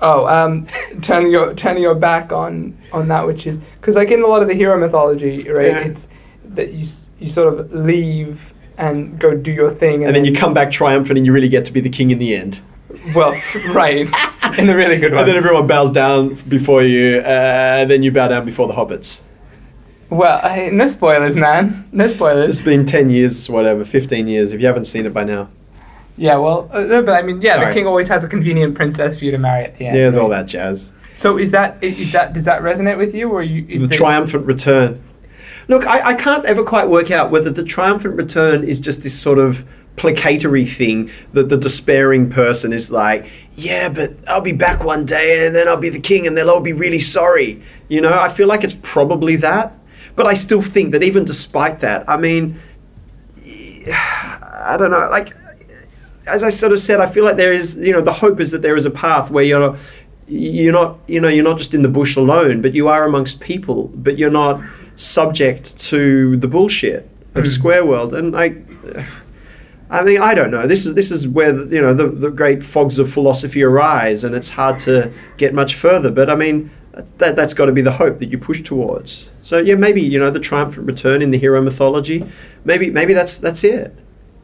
[0.00, 0.66] Oh, um,
[1.02, 4.42] turning your turning your back on on that which is because like in a lot
[4.42, 5.72] of the hero mythology, right?
[5.72, 5.78] Yeah.
[5.80, 6.08] It's
[6.44, 6.86] that you
[7.18, 11.16] you sort of leave and go do your thing, And then you come back triumphant
[11.18, 12.60] and you really get to be the king in the end.
[13.14, 13.32] Well,
[13.68, 14.08] right,
[14.58, 15.18] in the really good way.
[15.20, 18.74] And then everyone bows down before you, uh, and then you bow down before the
[18.74, 19.20] hobbits.
[20.10, 21.88] Well, I, no spoilers, man.
[21.90, 22.50] No spoilers.
[22.50, 25.48] It's been 10 years, whatever, 15 years, if you haven't seen it by now.
[26.16, 27.66] Yeah, well, uh, no, but I mean, yeah, Sorry.
[27.66, 29.96] the king always has a convenient princess for you to marry at the end.
[29.96, 30.92] Yeah, there's all that jazz.
[31.14, 33.66] So is that is that does that resonate with you, or you?
[33.68, 35.02] Is the triumphant return.
[35.68, 39.18] Look, I, I can't ever quite work out whether the triumphant return is just this
[39.18, 39.64] sort of
[39.96, 45.46] placatory thing that the despairing person is like, yeah, but I'll be back one day
[45.46, 47.62] and then I'll be the king and they'll all be really sorry.
[47.88, 49.78] You know, I feel like it's probably that.
[50.16, 52.60] But I still think that even despite that, I mean,
[53.92, 55.36] I don't know, like,
[56.26, 58.50] as I sort of said, I feel like there is, you know, the hope is
[58.50, 59.76] that there is a path where you're,
[60.28, 63.40] you're not, you know, you're not just in the bush alone, but you are amongst
[63.40, 64.60] people, but you're not
[64.96, 67.48] subject to the bullshit of Mm.
[67.48, 68.14] Square World.
[68.14, 68.56] And I,
[69.90, 70.66] I mean, I don't know.
[70.66, 74.34] This is this is where you know the the great fogs of philosophy arise, and
[74.34, 76.10] it's hard to get much further.
[76.10, 76.70] But I mean,
[77.18, 79.30] that that's got to be the hope that you push towards.
[79.42, 82.24] So yeah, maybe you know the triumphant return in the hero mythology.
[82.64, 83.94] Maybe maybe that's that's it.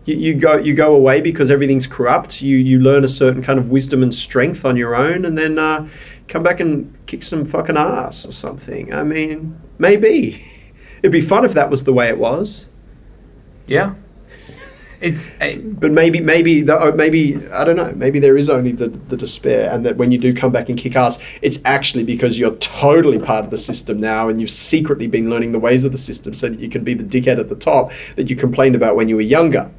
[0.09, 2.41] You, you go you go away because everything's corrupt.
[2.41, 5.59] You you learn a certain kind of wisdom and strength on your own, and then
[5.59, 5.87] uh,
[6.29, 8.93] come back and kick some fucking ass or something.
[8.93, 12.67] I mean, maybe it'd be fun if that was the way it was.
[13.67, 13.97] Yeah.
[15.01, 17.93] It's uh, But maybe, maybe, the, uh, maybe I don't know.
[17.95, 20.77] Maybe there is only the, the despair, and that when you do come back and
[20.77, 25.07] kick ass, it's actually because you're totally part of the system now, and you've secretly
[25.07, 27.49] been learning the ways of the system, so that you can be the dickhead at
[27.49, 29.71] the top that you complained about when you were younger.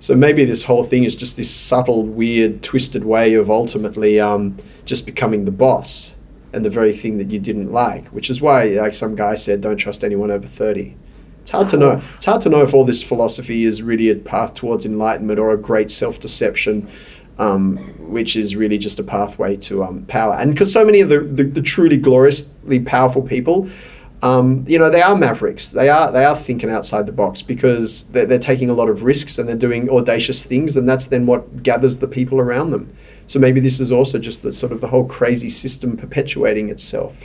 [0.00, 4.56] So maybe this whole thing is just this subtle, weird, twisted way of ultimately um,
[4.86, 6.14] just becoming the boss
[6.52, 9.60] and the very thing that you didn't like, which is why, like some guy said,
[9.60, 10.96] don't trust anyone over thirty.
[11.42, 11.92] It's hard to know.
[12.16, 15.52] It's hard to know if all this philosophy is really a path towards enlightenment or
[15.52, 16.88] a great self-deception,
[17.38, 20.34] um, which is really just a pathway to um, power.
[20.34, 23.70] And because so many of the, the, the truly gloriously powerful people,
[24.22, 25.70] um, you know, they are mavericks.
[25.70, 29.02] They are they are thinking outside the box because they're, they're taking a lot of
[29.02, 32.94] risks and they're doing audacious things, and that's then what gathers the people around them.
[33.26, 37.16] So maybe this is also just the sort of the whole crazy system perpetuating itself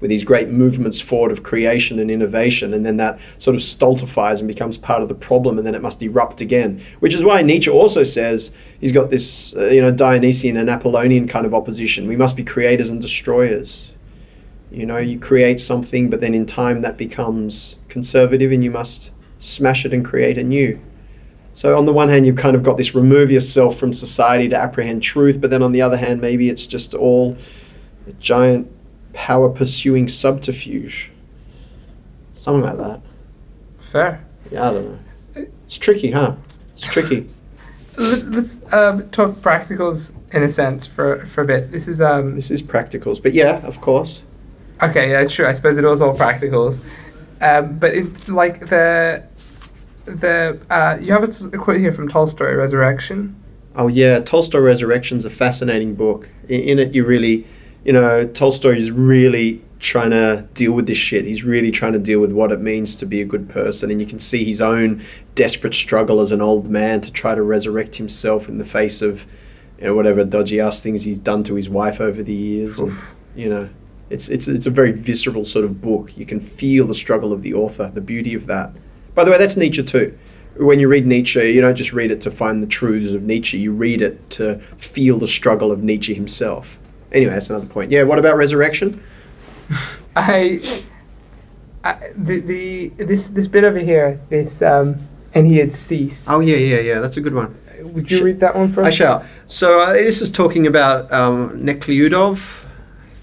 [0.00, 4.38] with these great movements forward of creation and innovation, and then that sort of stultifies
[4.38, 6.82] and becomes part of the problem, and then it must erupt again.
[7.00, 11.26] Which is why Nietzsche also says he's got this, uh, you know, Dionysian and Apollonian
[11.26, 12.06] kind of opposition.
[12.06, 13.93] We must be creators and destroyers.
[14.74, 19.10] You know, you create something, but then in time that becomes conservative, and you must
[19.38, 20.78] smash it and create anew.
[21.52, 24.56] So on the one hand, you've kind of got this remove yourself from society to
[24.56, 27.36] apprehend truth, but then on the other hand, maybe it's just all
[28.08, 28.68] a giant
[29.12, 31.12] power pursuing subterfuge.
[32.34, 33.00] Something like that.
[33.78, 34.24] fair.
[34.50, 35.46] Yeah, I don't know.
[35.66, 36.34] It's tricky, huh?
[36.76, 37.28] It's tricky.
[37.96, 41.70] Let- Let's um, talk practicals in a sense for for a bit.
[41.70, 44.22] This is um This is practicals, but yeah, of course.
[44.82, 45.10] Okay.
[45.10, 45.46] Yeah, sure.
[45.46, 46.80] I suppose it was all practicals,
[47.40, 49.24] um, but it, like the
[50.04, 53.36] the uh, you have a quote here from Tolstoy, Resurrection.
[53.76, 56.28] Oh yeah, Tolstoy Resurrection's a fascinating book.
[56.48, 57.46] In, in it, you really,
[57.84, 61.26] you know, Tolstoy is really trying to deal with this shit.
[61.26, 64.00] He's really trying to deal with what it means to be a good person, and
[64.00, 65.02] you can see his own
[65.34, 69.26] desperate struggle as an old man to try to resurrect himself in the face of,
[69.78, 72.78] you know, whatever dodgy ass things he's done to his wife over the years.
[72.78, 72.96] And,
[73.34, 73.68] you know,
[74.10, 76.16] it's it's it's a very visceral sort of book.
[76.16, 78.72] You can feel the struggle of the author, the beauty of that.
[79.14, 80.16] By the way, that's Nietzsche too.
[80.56, 83.58] When you read Nietzsche, you don't just read it to find the truths of Nietzsche.
[83.58, 86.78] You read it to feel the struggle of Nietzsche himself.
[87.10, 87.90] Anyway, that's another point.
[87.90, 89.02] Yeah, what about resurrection?
[90.16, 90.82] I,
[91.82, 94.20] I the the this this bit over here.
[94.28, 94.98] This um
[95.34, 96.28] and he had ceased.
[96.30, 97.00] Oh yeah, yeah, yeah.
[97.00, 97.58] That's a good one.
[97.80, 99.24] Would you Sh- read that one for I shall.
[99.46, 102.63] So uh, this is talking about um, Nekliudov.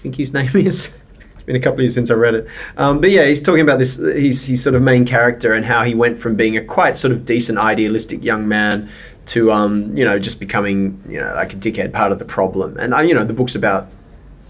[0.02, 0.92] Think his name is.
[1.34, 2.48] It's been a couple of years since I read it.
[2.76, 3.98] Um, but yeah, he's talking about this.
[3.98, 7.12] He's his sort of main character and how he went from being a quite sort
[7.12, 8.90] of decent, idealistic young man
[9.26, 12.76] to um, you know just becoming you know like a dickhead, part of the problem.
[12.78, 13.88] And uh, you know the book's about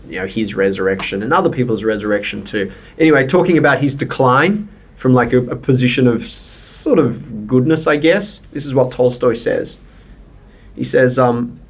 [0.08, 2.72] you know his resurrection and other people's resurrection too.
[2.98, 7.96] Anyway, talking about his decline from like a, a position of sort of goodness, I
[7.96, 8.38] guess.
[8.52, 9.80] This is what Tolstoy says.
[10.74, 11.60] He says, um,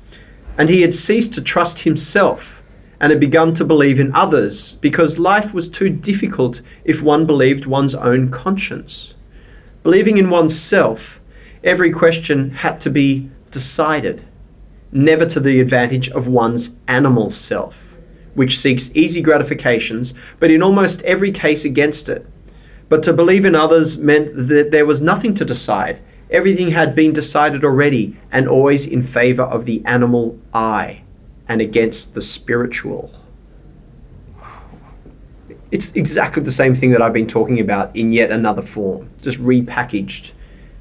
[0.57, 2.62] and he had ceased to trust himself
[3.03, 7.67] and had begun to believe in others because life was too difficult if one believed
[7.67, 9.15] one's own conscience.
[9.83, 11.21] Believing in oneself,
[11.65, 14.25] every question had to be decided,
[14.93, 17.97] never to the advantage of one's animal self,
[18.35, 22.25] which seeks easy gratifications, but in almost every case against it.
[22.89, 25.99] But to believe in others meant that there was nothing to decide.
[26.31, 31.02] Everything had been decided already, and always in favor of the animal I
[31.53, 33.11] and against the spiritual.
[35.71, 39.39] It's exactly the same thing that I've been talking about in yet another form, just
[39.39, 40.33] repackaged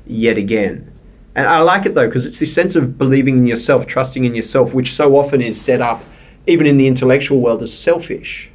[0.06, 0.90] yet again.
[1.36, 4.34] And I like it though, because it's this sense of believing in yourself, trusting in
[4.34, 6.06] yourself, which so often is set up,
[6.48, 8.50] even in the intellectual world, as selfish.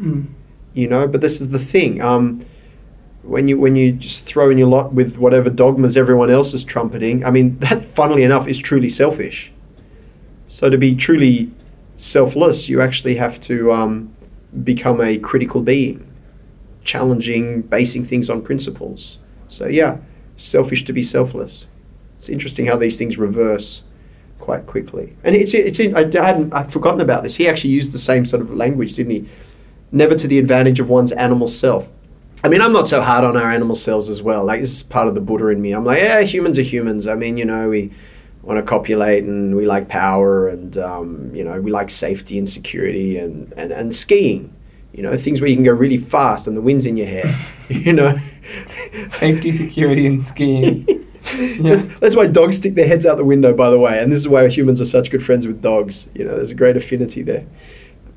[0.00, 0.28] Mm.
[0.72, 2.00] You know, but this is the thing.
[2.00, 2.46] Um,
[3.22, 6.64] when you when you just throw in your lot with whatever dogmas everyone else is
[6.64, 9.52] trumpeting, I mean, that funnily enough is truly selfish.
[10.48, 11.50] So to be truly
[11.98, 14.12] selfless, you actually have to um,
[14.64, 16.10] become a critical being,
[16.82, 19.18] challenging, basing things on principles.
[19.48, 19.98] So yeah,
[20.36, 21.66] selfish to be selfless.
[22.16, 23.82] It's interesting how these things reverse
[24.38, 25.16] quite quickly.
[25.22, 27.36] And it's it's I hadn't I'd forgotten about this.
[27.36, 29.28] He actually used the same sort of language, didn't he?
[29.92, 31.90] Never to the advantage of one's animal self.
[32.44, 34.44] I mean, I'm not so hard on our animal selves as well.
[34.44, 35.72] Like this is part of the Buddha in me.
[35.72, 37.08] I'm like, yeah, humans are humans.
[37.08, 37.90] I mean, you know, we
[38.48, 42.48] want to copulate and we like power and um, you know we like safety and
[42.48, 44.50] security and, and, and skiing
[44.94, 47.26] you know things where you can go really fast and the wind's in your hair
[47.68, 48.18] you know
[49.10, 50.86] Safety, security, and skiing.
[51.36, 51.82] Yeah.
[52.00, 54.28] that's why dogs stick their heads out the window by the way and this is
[54.28, 57.44] why humans are such good friends with dogs you know there's a great affinity there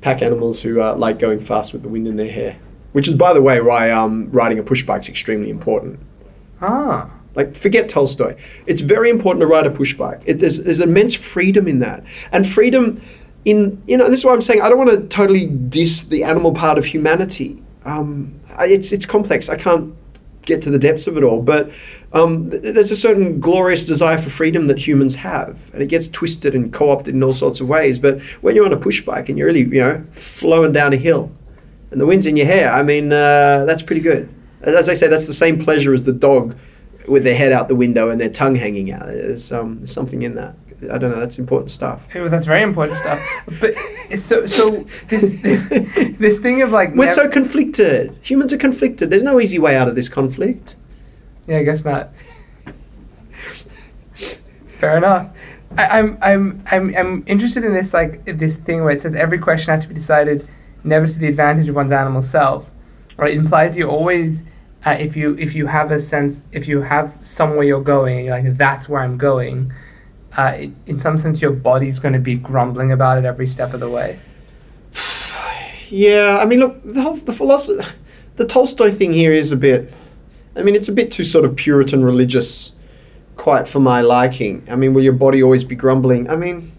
[0.00, 2.56] pack animals who uh, like going fast with the wind in their hair
[2.92, 6.00] which is by the way why um, riding a push bike is extremely important
[6.62, 7.12] Ah.
[7.34, 8.36] Like, forget Tolstoy.
[8.66, 10.20] It's very important to ride a push bike.
[10.26, 12.04] It, there's, there's immense freedom in that.
[12.30, 13.00] And freedom
[13.44, 16.24] in, you know, this is why I'm saying I don't want to totally diss the
[16.24, 17.62] animal part of humanity.
[17.84, 19.48] Um, it's, it's complex.
[19.48, 19.94] I can't
[20.44, 21.40] get to the depths of it all.
[21.42, 21.70] But
[22.12, 25.58] um, there's a certain glorious desire for freedom that humans have.
[25.72, 27.98] And it gets twisted and co opted in all sorts of ways.
[27.98, 30.96] But when you're on a push bike and you're really, you know, flowing down a
[30.96, 31.32] hill
[31.90, 34.32] and the wind's in your hair, I mean, uh, that's pretty good.
[34.62, 36.56] As I say, that's the same pleasure as the dog
[37.08, 39.06] with their head out the window and their tongue hanging out.
[39.06, 40.54] There's, um, something in that.
[40.90, 41.20] I don't know.
[41.20, 42.02] That's important stuff.
[42.16, 43.20] Oh, that's very important stuff.
[43.60, 43.74] But
[44.18, 45.32] so so this
[46.18, 48.16] this thing of like We're nev- so conflicted.
[48.22, 49.08] Humans are conflicted.
[49.08, 50.74] There's no easy way out of this conflict.
[51.46, 52.10] yeah, I guess not.
[54.78, 55.30] Fair enough.
[55.76, 59.38] I, I'm I'm I'm I'm interested in this like this thing where it says every
[59.38, 60.48] question has to be decided
[60.82, 62.70] never to the advantage of one's animal self.
[63.16, 63.34] Right?
[63.34, 64.42] It implies you always
[64.84, 68.36] uh, if you if you have a sense if you have somewhere you're going you're
[68.36, 69.72] like that's where I'm going.
[70.36, 73.74] Uh, it, in some sense, your body's going to be grumbling about it every step
[73.74, 74.18] of the way.
[75.90, 77.84] Yeah, I mean, look, the whole the philosophy,
[78.36, 79.92] the Tolstoy thing here is a bit.
[80.56, 82.72] I mean, it's a bit too sort of Puritan religious,
[83.36, 84.66] quite for my liking.
[84.70, 86.30] I mean, will your body always be grumbling?
[86.30, 86.72] I mean,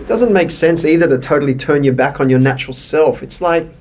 [0.00, 3.22] it doesn't make sense either to totally turn your back on your natural self.
[3.22, 3.72] It's like.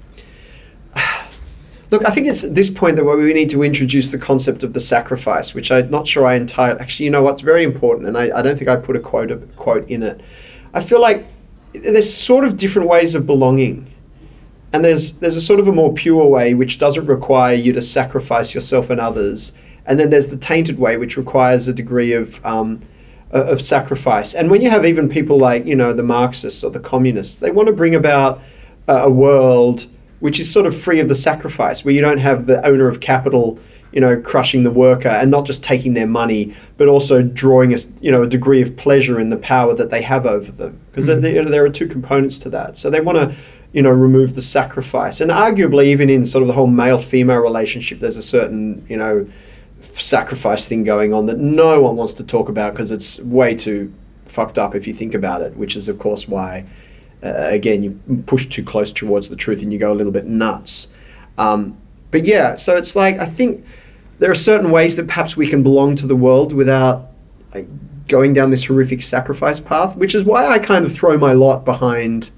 [1.91, 4.73] Look, I think it's at this point that we need to introduce the concept of
[4.73, 6.79] the sacrifice, which I'm not sure I entirely.
[6.79, 9.31] Actually, you know what's very important, and I, I don't think I put a quote
[9.31, 10.21] a quote in it.
[10.71, 11.25] I feel like
[11.73, 13.91] there's sort of different ways of belonging,
[14.71, 17.81] and there's there's a sort of a more pure way which doesn't require you to
[17.81, 19.53] sacrifice yourself and others,
[19.87, 22.83] and then there's the tainted way which requires a degree of um,
[23.31, 24.35] of sacrifice.
[24.35, 27.49] And when you have even people like you know the Marxists or the communists, they
[27.49, 28.41] want to bring about
[28.87, 29.87] a world
[30.19, 32.99] which is sort of free of the sacrifice, where you don't have the owner of
[32.99, 33.57] capital,
[33.91, 37.77] you know, crushing the worker and not just taking their money, but also drawing a
[38.01, 40.79] you know a degree of pleasure in the power that they have over them.
[40.91, 41.21] Because Mhm.
[41.21, 42.77] there, there are two components to that.
[42.77, 43.35] So they want to
[43.73, 47.37] you know remove the sacrifice, and arguably even in sort of the whole male female
[47.39, 49.25] relationship, there's a certain you know
[49.95, 53.91] sacrifice thing going on that no one wants to talk about because it's way too
[54.27, 55.55] fucked up if you think about it.
[55.57, 56.65] Which is of course why
[57.23, 60.25] uh, again you push too close towards the truth and you go a little bit
[60.25, 60.87] nuts.
[61.37, 61.77] Um,
[62.11, 63.65] but yeah, so it's like I think
[64.19, 67.07] there are certain ways that perhaps we can belong to the world without
[67.53, 67.67] like,
[68.07, 71.63] going down this horrific sacrifice path, which is why I kind of throw my lot
[71.63, 72.31] behind,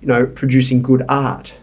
[0.00, 1.54] you know, producing good art.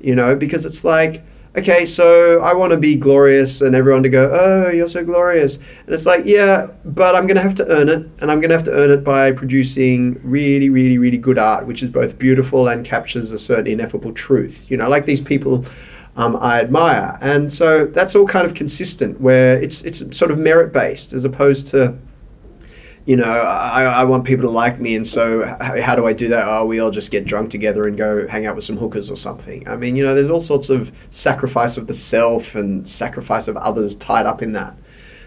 [0.00, 1.22] You know, because it's like,
[1.56, 5.56] okay, so I want to be glorious and everyone to go, oh, you're so glorious.
[5.56, 8.08] And it's like, yeah, but I'm going to have to earn it.
[8.20, 11.66] And I'm going to have to earn it by producing really, really, really good art,
[11.66, 14.70] which is both beautiful and captures a certain ineffable truth.
[14.70, 15.64] You know, like these people
[16.16, 17.18] um, I admire.
[17.20, 21.24] And so that's all kind of consistent where it's, it's sort of merit based as
[21.24, 21.96] opposed to,
[23.06, 26.12] you know, I, I want people to like me, and so h- how do I
[26.12, 26.46] do that?
[26.46, 29.16] Oh, we all just get drunk together and go hang out with some hookers or
[29.16, 29.66] something.
[29.66, 33.56] I mean, you know, there's all sorts of sacrifice of the self and sacrifice of
[33.56, 34.76] others tied up in that.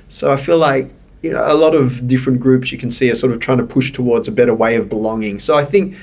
[0.07, 0.91] So I feel like
[1.23, 3.65] you know a lot of different groups you can see are sort of trying to
[3.65, 5.39] push towards a better way of belonging.
[5.39, 5.97] So I think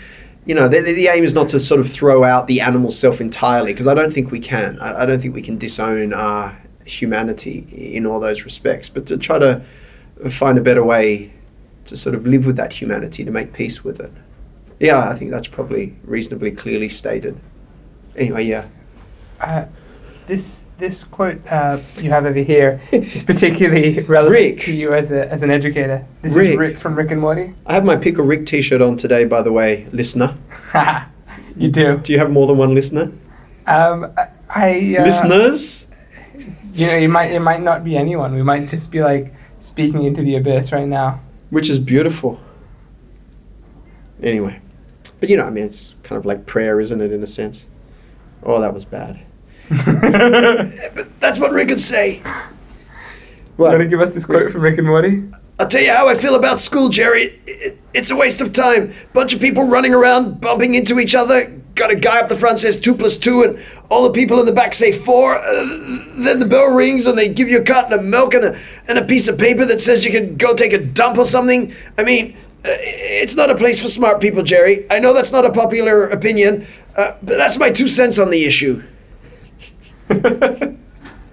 [0.44, 3.20] you know the, the aim is not to sort of throw out the animal self
[3.20, 4.80] entirely because I don't think we can.
[4.80, 9.16] I, I don't think we can disown our humanity in all those respects, but to
[9.16, 9.62] try to
[10.28, 11.32] find a better way
[11.86, 14.12] to sort of live with that humanity to make peace with it.
[14.78, 17.38] Yeah, I think that's probably reasonably clearly stated.
[18.16, 18.68] Anyway, yeah.
[19.40, 19.66] Uh,
[20.26, 24.60] this this quote uh, you have over here is particularly relevant Rick.
[24.60, 26.06] to you as a as an educator.
[26.22, 26.50] This Rick.
[26.52, 27.54] is Rick from Rick and Morty.
[27.66, 30.36] I have my Pickle Rick t-shirt on today, by the way, listener.
[31.56, 31.98] you do.
[31.98, 33.12] Do you have more than one listener?
[33.66, 34.12] Um,
[34.48, 35.86] I- uh, Listeners?
[36.72, 38.34] You know, you might it might not be anyone.
[38.34, 41.20] We might just be like speaking into the abyss right now.
[41.50, 42.40] Which is beautiful.
[44.22, 44.60] Anyway.
[45.18, 47.66] But you know, I mean, it's kind of like prayer, isn't it, in a sense?
[48.42, 49.20] Oh, that was bad.
[49.68, 52.16] but that's what Rick would say.
[52.16, 52.22] You
[53.56, 53.70] What?
[53.72, 55.22] want to give us this quote from Rick and Morty?
[55.58, 57.38] I'll tell you how I feel about school, Jerry.
[57.46, 58.94] It- It's a waste of time.
[59.12, 61.52] Bunch of people running around, bumping into each other.
[61.80, 63.58] Got a guy up the front says two plus two, and
[63.88, 65.34] all the people in the back say four.
[65.36, 65.64] Uh,
[66.18, 68.98] then the bell rings, and they give you a carton of milk and a, and
[68.98, 71.72] a piece of paper that says you can go take a dump or something.
[71.96, 74.84] I mean, uh, it's not a place for smart people, Jerry.
[74.90, 76.66] I know that's not a popular opinion,
[76.98, 78.82] uh, but that's my two cents on the issue.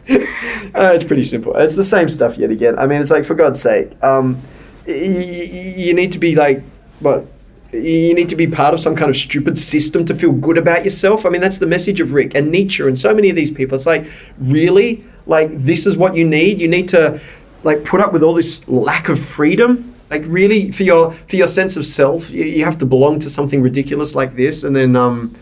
[0.09, 1.53] Uh, it's pretty simple.
[1.57, 2.79] It's the same stuff yet again.
[2.79, 4.41] I mean, it's like for God's sake, um,
[4.87, 6.63] y- y- you need to be like
[7.01, 7.25] what?
[7.73, 10.85] You need to be part of some kind of stupid system to feel good about
[10.85, 11.25] yourself.
[11.25, 13.75] I mean, that's the message of Rick and Nietzsche and so many of these people.
[13.75, 14.07] It's like,
[14.39, 16.61] really, like this is what you need.
[16.61, 17.19] You need to
[17.63, 19.93] like put up with all this lack of freedom.
[20.09, 23.29] Like really, for your for your sense of self, you, you have to belong to
[23.29, 24.95] something ridiculous like this, and then.
[24.95, 25.35] Um,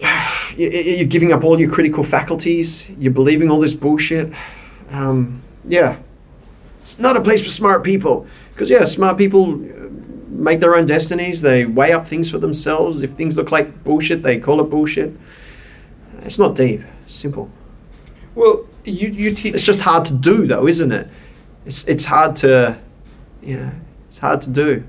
[0.56, 2.88] you- you're giving up all your critical faculties.
[2.98, 4.32] You're believing all this bullshit.
[4.90, 5.96] Um, yeah,
[6.82, 8.26] it's not a place for smart people.
[8.52, 9.60] Because yeah, smart people
[10.36, 11.42] make their own destinies.
[11.42, 13.02] They weigh up things for themselves.
[13.02, 15.12] If things look like bullshit, they call it bullshit.
[16.22, 16.82] It's not deep.
[17.04, 17.50] It's simple.
[18.34, 19.54] Well, you you teach.
[19.54, 21.08] It's just hard to do, though, isn't it?
[21.64, 22.78] It's it's hard to,
[23.42, 23.72] you know,
[24.06, 24.84] it's hard to do.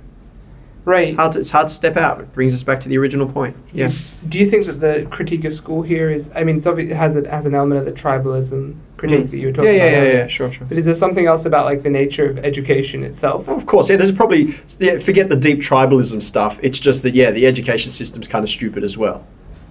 [0.86, 1.16] right.
[1.16, 2.20] Hard to, it's hard to step out.
[2.22, 3.56] It brings us back to the original point.
[3.74, 3.92] Yeah.
[4.28, 6.30] Do you think that the critique of school here is?
[6.36, 9.32] I mean, it's obvi- it has a, has an element of the tribalism critique Mm.
[9.32, 9.92] that you were talking yeah, about.
[9.92, 10.14] yeah, earlier.
[10.20, 10.28] yeah.
[10.28, 10.68] Sure, sure.
[10.68, 13.46] But is there something else about like the nature of education itself?
[13.48, 13.98] Oh, Of course, yeah.
[13.98, 16.60] There's probably yeah, forget the deep tribalism stuff.
[16.64, 19.26] It's just that yeah, the education system's kind of stupid as well.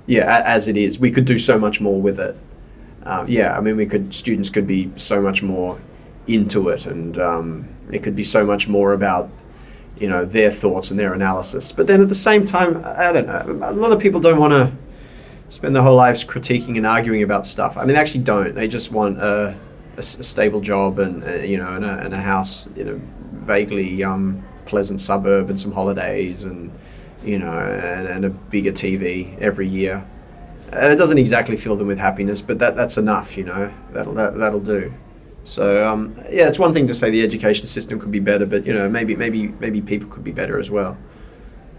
[0.07, 2.37] Yeah, a- as it is, we could do so much more with it.
[3.05, 5.79] Uh, yeah, I mean, we could students could be so much more
[6.27, 9.29] into it, and um, it could be so much more about
[9.99, 11.73] you know their thoughts and their analysis.
[11.73, 13.61] But then at the same time, I don't know.
[13.69, 14.73] A lot of people don't want to
[15.49, 17.77] spend their whole lives critiquing and arguing about stuff.
[17.77, 18.55] I mean, they actually don't.
[18.55, 19.57] They just want a,
[19.97, 22.95] a stable job and uh, you know and a, and a house in a
[23.45, 26.73] vaguely um, pleasant suburb and some holidays and
[27.23, 30.07] you know and, and a bigger TV every year.
[30.73, 33.37] And it doesn't exactly fill them with happiness, but that that's enough.
[33.37, 34.93] You know that'll that, that'll do.
[35.45, 38.67] So um, yeah, it's one thing to say the education system could be better, but
[38.67, 40.99] you know maybe maybe maybe people could be better as well,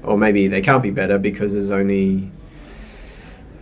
[0.04, 2.32] or maybe they can't be better because there's only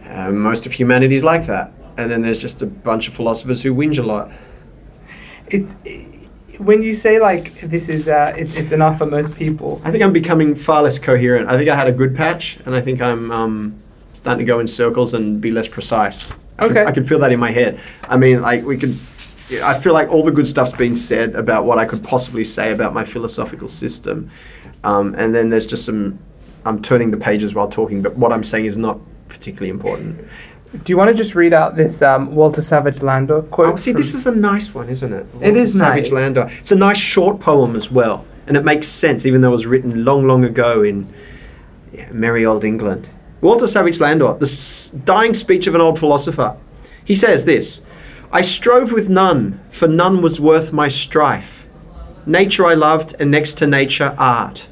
[0.08, 3.74] uh, most of humanity's like that, and then there's just a bunch of philosophers who
[3.74, 4.32] whinge a lot.
[5.47, 5.74] It's
[6.58, 9.82] when you say like this is uh, it, it's enough for most people.
[9.84, 11.49] I think I'm becoming far less coherent.
[11.49, 13.76] I think I had a good patch, and I think I'm um,
[14.14, 16.30] starting to go in circles and be less precise.
[16.30, 16.86] I can- Okay.
[16.86, 17.82] I can feel that in my head.
[18.08, 18.95] I mean, like we could.
[19.62, 22.72] I feel like all the good stuff's been said about what I could possibly say
[22.72, 24.32] about my philosophical system,
[24.84, 26.18] um, and then there's just some.
[26.66, 28.99] I'm turning the pages while talking, but what I'm saying is not
[29.30, 30.28] particularly important.
[30.84, 33.74] Do you want to just read out this um, Walter Savage Landor quote?
[33.74, 35.26] Oh, see, this is a nice one, isn't it?
[35.42, 36.12] It is Savage nice.
[36.12, 36.50] Landor.
[36.60, 39.66] It's a nice short poem as well, and it makes sense, even though it was
[39.66, 41.08] written long, long ago in
[41.94, 43.08] yeah, merry old England.
[43.40, 46.58] Walter Savage Landor, the s- dying speech of an old philosopher.
[47.06, 47.86] He says this
[48.32, 51.68] I strove with none, for none was worth my strife.
[52.26, 54.68] Nature I loved, and next to nature, art.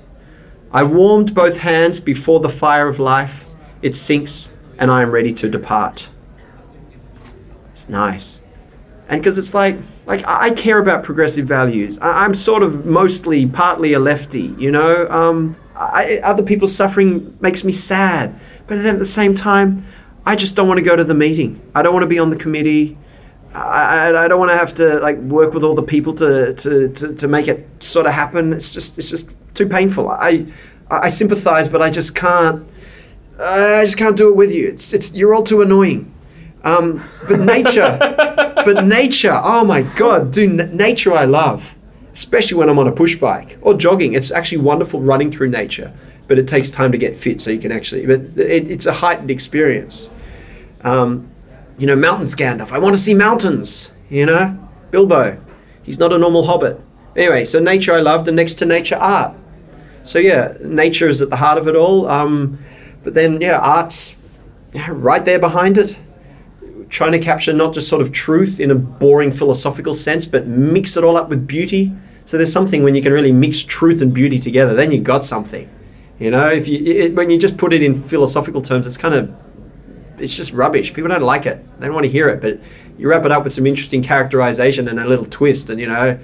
[0.72, 3.46] I warmed both hands before the fire of life.
[3.84, 6.10] It sinks, and I am ready to depart.
[7.72, 8.42] It's nice
[9.14, 11.98] and because it's like like I care about progressive values.
[12.00, 15.08] I, I'm sort of mostly partly a lefty, you know.
[15.10, 19.86] Um, I, other people's suffering makes me sad, but then at the same time,
[20.26, 21.62] I just don't want to go to the meeting.
[21.76, 22.98] I don't want to be on the committee.
[23.54, 26.54] I, I, I don't want to have to like work with all the people to,
[26.56, 28.54] to, to, to make it sort of happen.
[28.54, 30.10] It's just it's just too painful.
[30.10, 30.48] I
[30.90, 32.68] I sympathise, but I just can't.
[33.40, 34.68] I just can't do it with you.
[34.68, 36.14] It's it's you're all too annoying.
[36.64, 39.34] Um, but nature, but nature.
[39.44, 41.76] Oh my god, do n- nature I love,
[42.14, 44.14] especially when I'm on a push bike or jogging.
[44.14, 45.94] It's actually wonderful running through nature,
[46.28, 48.06] but it takes time to get fit, so you can actually.
[48.06, 50.10] But it, it's a heightened experience.
[50.82, 51.30] Um,
[51.78, 52.72] you know, mountains, Gandalf.
[52.72, 53.92] I want to see mountains.
[54.10, 55.42] You know, Bilbo.
[55.82, 56.80] He's not a normal hobbit.
[57.16, 58.26] Anyway, so nature I love.
[58.26, 59.36] The next to nature art.
[60.04, 62.08] So yeah, nature is at the heart of it all.
[62.10, 62.64] Um,
[63.04, 64.18] but then yeah, art's
[64.90, 65.98] right there behind it.
[66.90, 70.96] Trying to capture not just sort of truth in a boring philosophical sense, but mix
[70.96, 71.92] it all up with beauty.
[72.26, 75.26] So there's something when you can really mix truth and beauty together, then you got
[75.26, 75.70] something.
[76.20, 79.16] You know, if you it, when you just put it in philosophical terms, it's kind
[79.16, 79.36] of
[80.20, 80.94] it's just rubbish.
[80.94, 81.66] People don't like it.
[81.80, 82.42] They don't want to hear it.
[82.42, 82.60] But
[82.98, 86.20] you wrap it up with some interesting characterization and a little twist, and you know,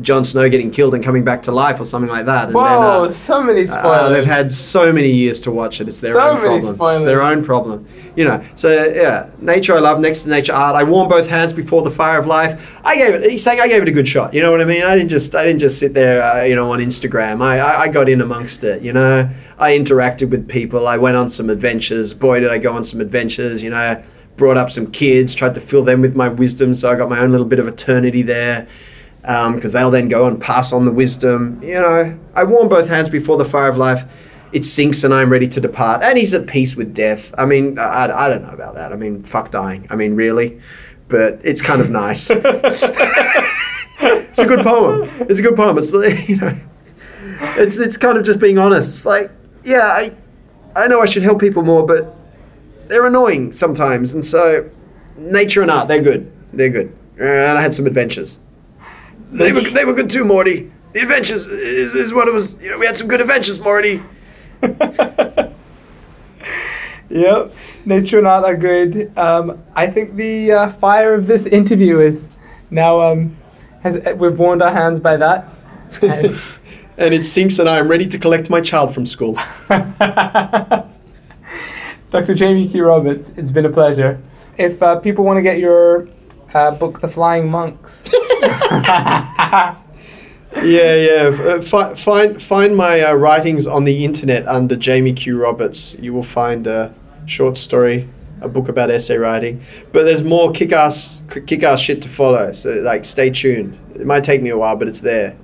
[0.00, 2.46] Jon Snow getting killed and coming back to life or something like that.
[2.46, 4.10] And Whoa, then, uh, so many uh, spoilers.
[4.12, 5.88] they've had so many years to watch it.
[5.88, 6.74] It's their So own many problem.
[6.74, 7.00] spoilers.
[7.02, 7.86] It's their own problem.
[8.16, 8.44] You know.
[8.54, 10.00] So yeah, nature I love.
[10.00, 10.74] Next to nature art.
[10.76, 12.78] I warm both hands before the fire of life.
[12.84, 13.30] I gave it.
[13.30, 14.34] He's saying I gave it a good shot.
[14.34, 14.82] You know what I mean?
[14.82, 16.22] I didn't just I didn't just sit there.
[16.22, 17.42] Uh, you know, on Instagram.
[17.42, 18.82] I, I I got in amongst it.
[18.82, 19.30] You know.
[19.58, 20.88] I interacted with people.
[20.88, 22.12] I went on some adventures.
[22.14, 23.62] Boy, did I go on some adventures.
[23.62, 24.02] You know.
[24.36, 25.32] Brought up some kids.
[25.32, 26.74] Tried to fill them with my wisdom.
[26.74, 28.66] So I got my own little bit of eternity there
[29.26, 31.58] Um, because they'll then go and pass on the wisdom.
[31.62, 34.04] You know, I warm both hands before the fire of life.
[34.52, 36.02] It sinks and I'm ready to depart.
[36.02, 37.34] And he's at peace with death.
[37.38, 38.92] I mean, I, I don't know about that.
[38.92, 39.86] I mean, fuck dying.
[39.88, 40.60] I mean, really?
[41.08, 42.30] But it's kind of nice.
[42.30, 42.82] it's
[44.38, 45.10] a good poem.
[45.28, 45.78] It's a good poem.
[45.78, 45.92] It's,
[46.28, 46.56] you know,
[47.56, 48.90] it's, it's kind of just being honest.
[48.90, 49.30] It's like,
[49.64, 50.14] yeah, I,
[50.76, 52.14] I know I should help people more, but
[52.88, 54.14] they're annoying sometimes.
[54.14, 54.70] And so,
[55.16, 56.30] nature and art, they're good.
[56.52, 56.96] They're good.
[57.18, 58.40] And I had some adventures.
[59.34, 60.70] They were, they were good too, Morty.
[60.92, 62.58] The adventures is, is what it was.
[62.60, 64.02] You know, we had some good adventures, Morty.
[67.14, 67.52] Yep,
[67.84, 69.16] nature and art are good.
[69.16, 72.32] Um, I think the uh, fire of this interview is
[72.70, 73.36] now um,
[73.82, 75.46] has we've warmed our hands by that.
[76.02, 76.36] And
[76.98, 79.38] and it sinks, and I am ready to collect my child from school.
[82.10, 82.34] Dr.
[82.34, 82.84] Jamie Q.
[82.84, 84.20] Roberts, it's been a pleasure.
[84.56, 86.08] If uh, people want to get your
[86.52, 88.04] uh, book, The Flying Monks,
[88.44, 89.74] yeah,
[90.62, 91.30] yeah.
[91.42, 95.40] Uh, fi- find find my uh, writings on the internet under Jamie Q.
[95.40, 95.96] Roberts.
[95.98, 96.94] You will find a
[97.26, 98.08] short story,
[98.40, 99.62] a book about essay writing.
[99.92, 102.52] But there's more kick-ass kick-ass shit to follow.
[102.52, 103.78] So like, stay tuned.
[103.94, 105.36] It might take me a while, but it's there.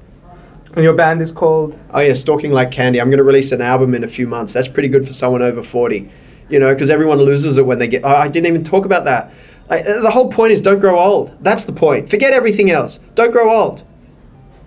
[0.74, 3.01] and your band is called Oh yeah, stalking like candy.
[3.01, 4.53] I'm going to release an album in a few months.
[4.53, 6.11] That's pretty good for someone over forty.
[6.48, 8.05] You know, because everyone loses it when they get.
[8.05, 9.32] Oh, I didn't even talk about that.
[9.70, 11.36] The whole point is don't grow old.
[11.42, 12.10] That's the point.
[12.10, 12.98] Forget everything else.
[13.14, 13.84] Don't grow old.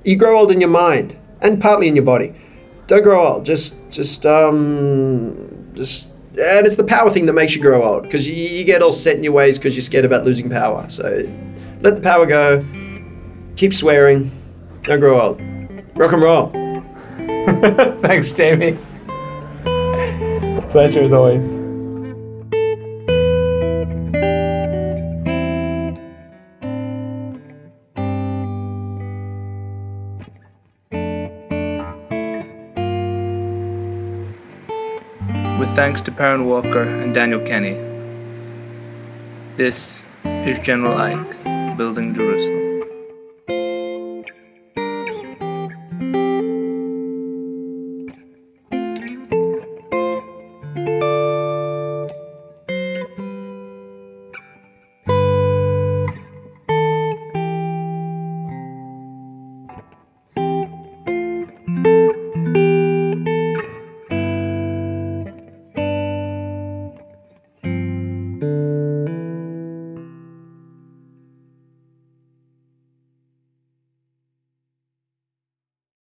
[0.06, 2.34] You grow old in your mind and partly in your body.
[2.88, 3.46] Don't grow old.
[3.46, 6.10] Just, just, um, just.
[6.32, 8.92] And it's the power thing that makes you grow old because you, you get all
[8.92, 10.90] set in your ways because you're scared about losing power.
[10.90, 11.30] So,
[11.82, 12.66] let the power go.
[13.56, 14.32] Keep swearing.
[14.84, 15.42] Don't grow old.
[15.96, 16.50] Rock and roll.
[18.00, 18.78] Thanks, Jamie.
[20.70, 21.63] Pleasure as always.
[35.76, 37.74] Thanks to Perrin Walker and Daniel Kenny.
[39.58, 42.63] This is General Ike, Building Jerusalem.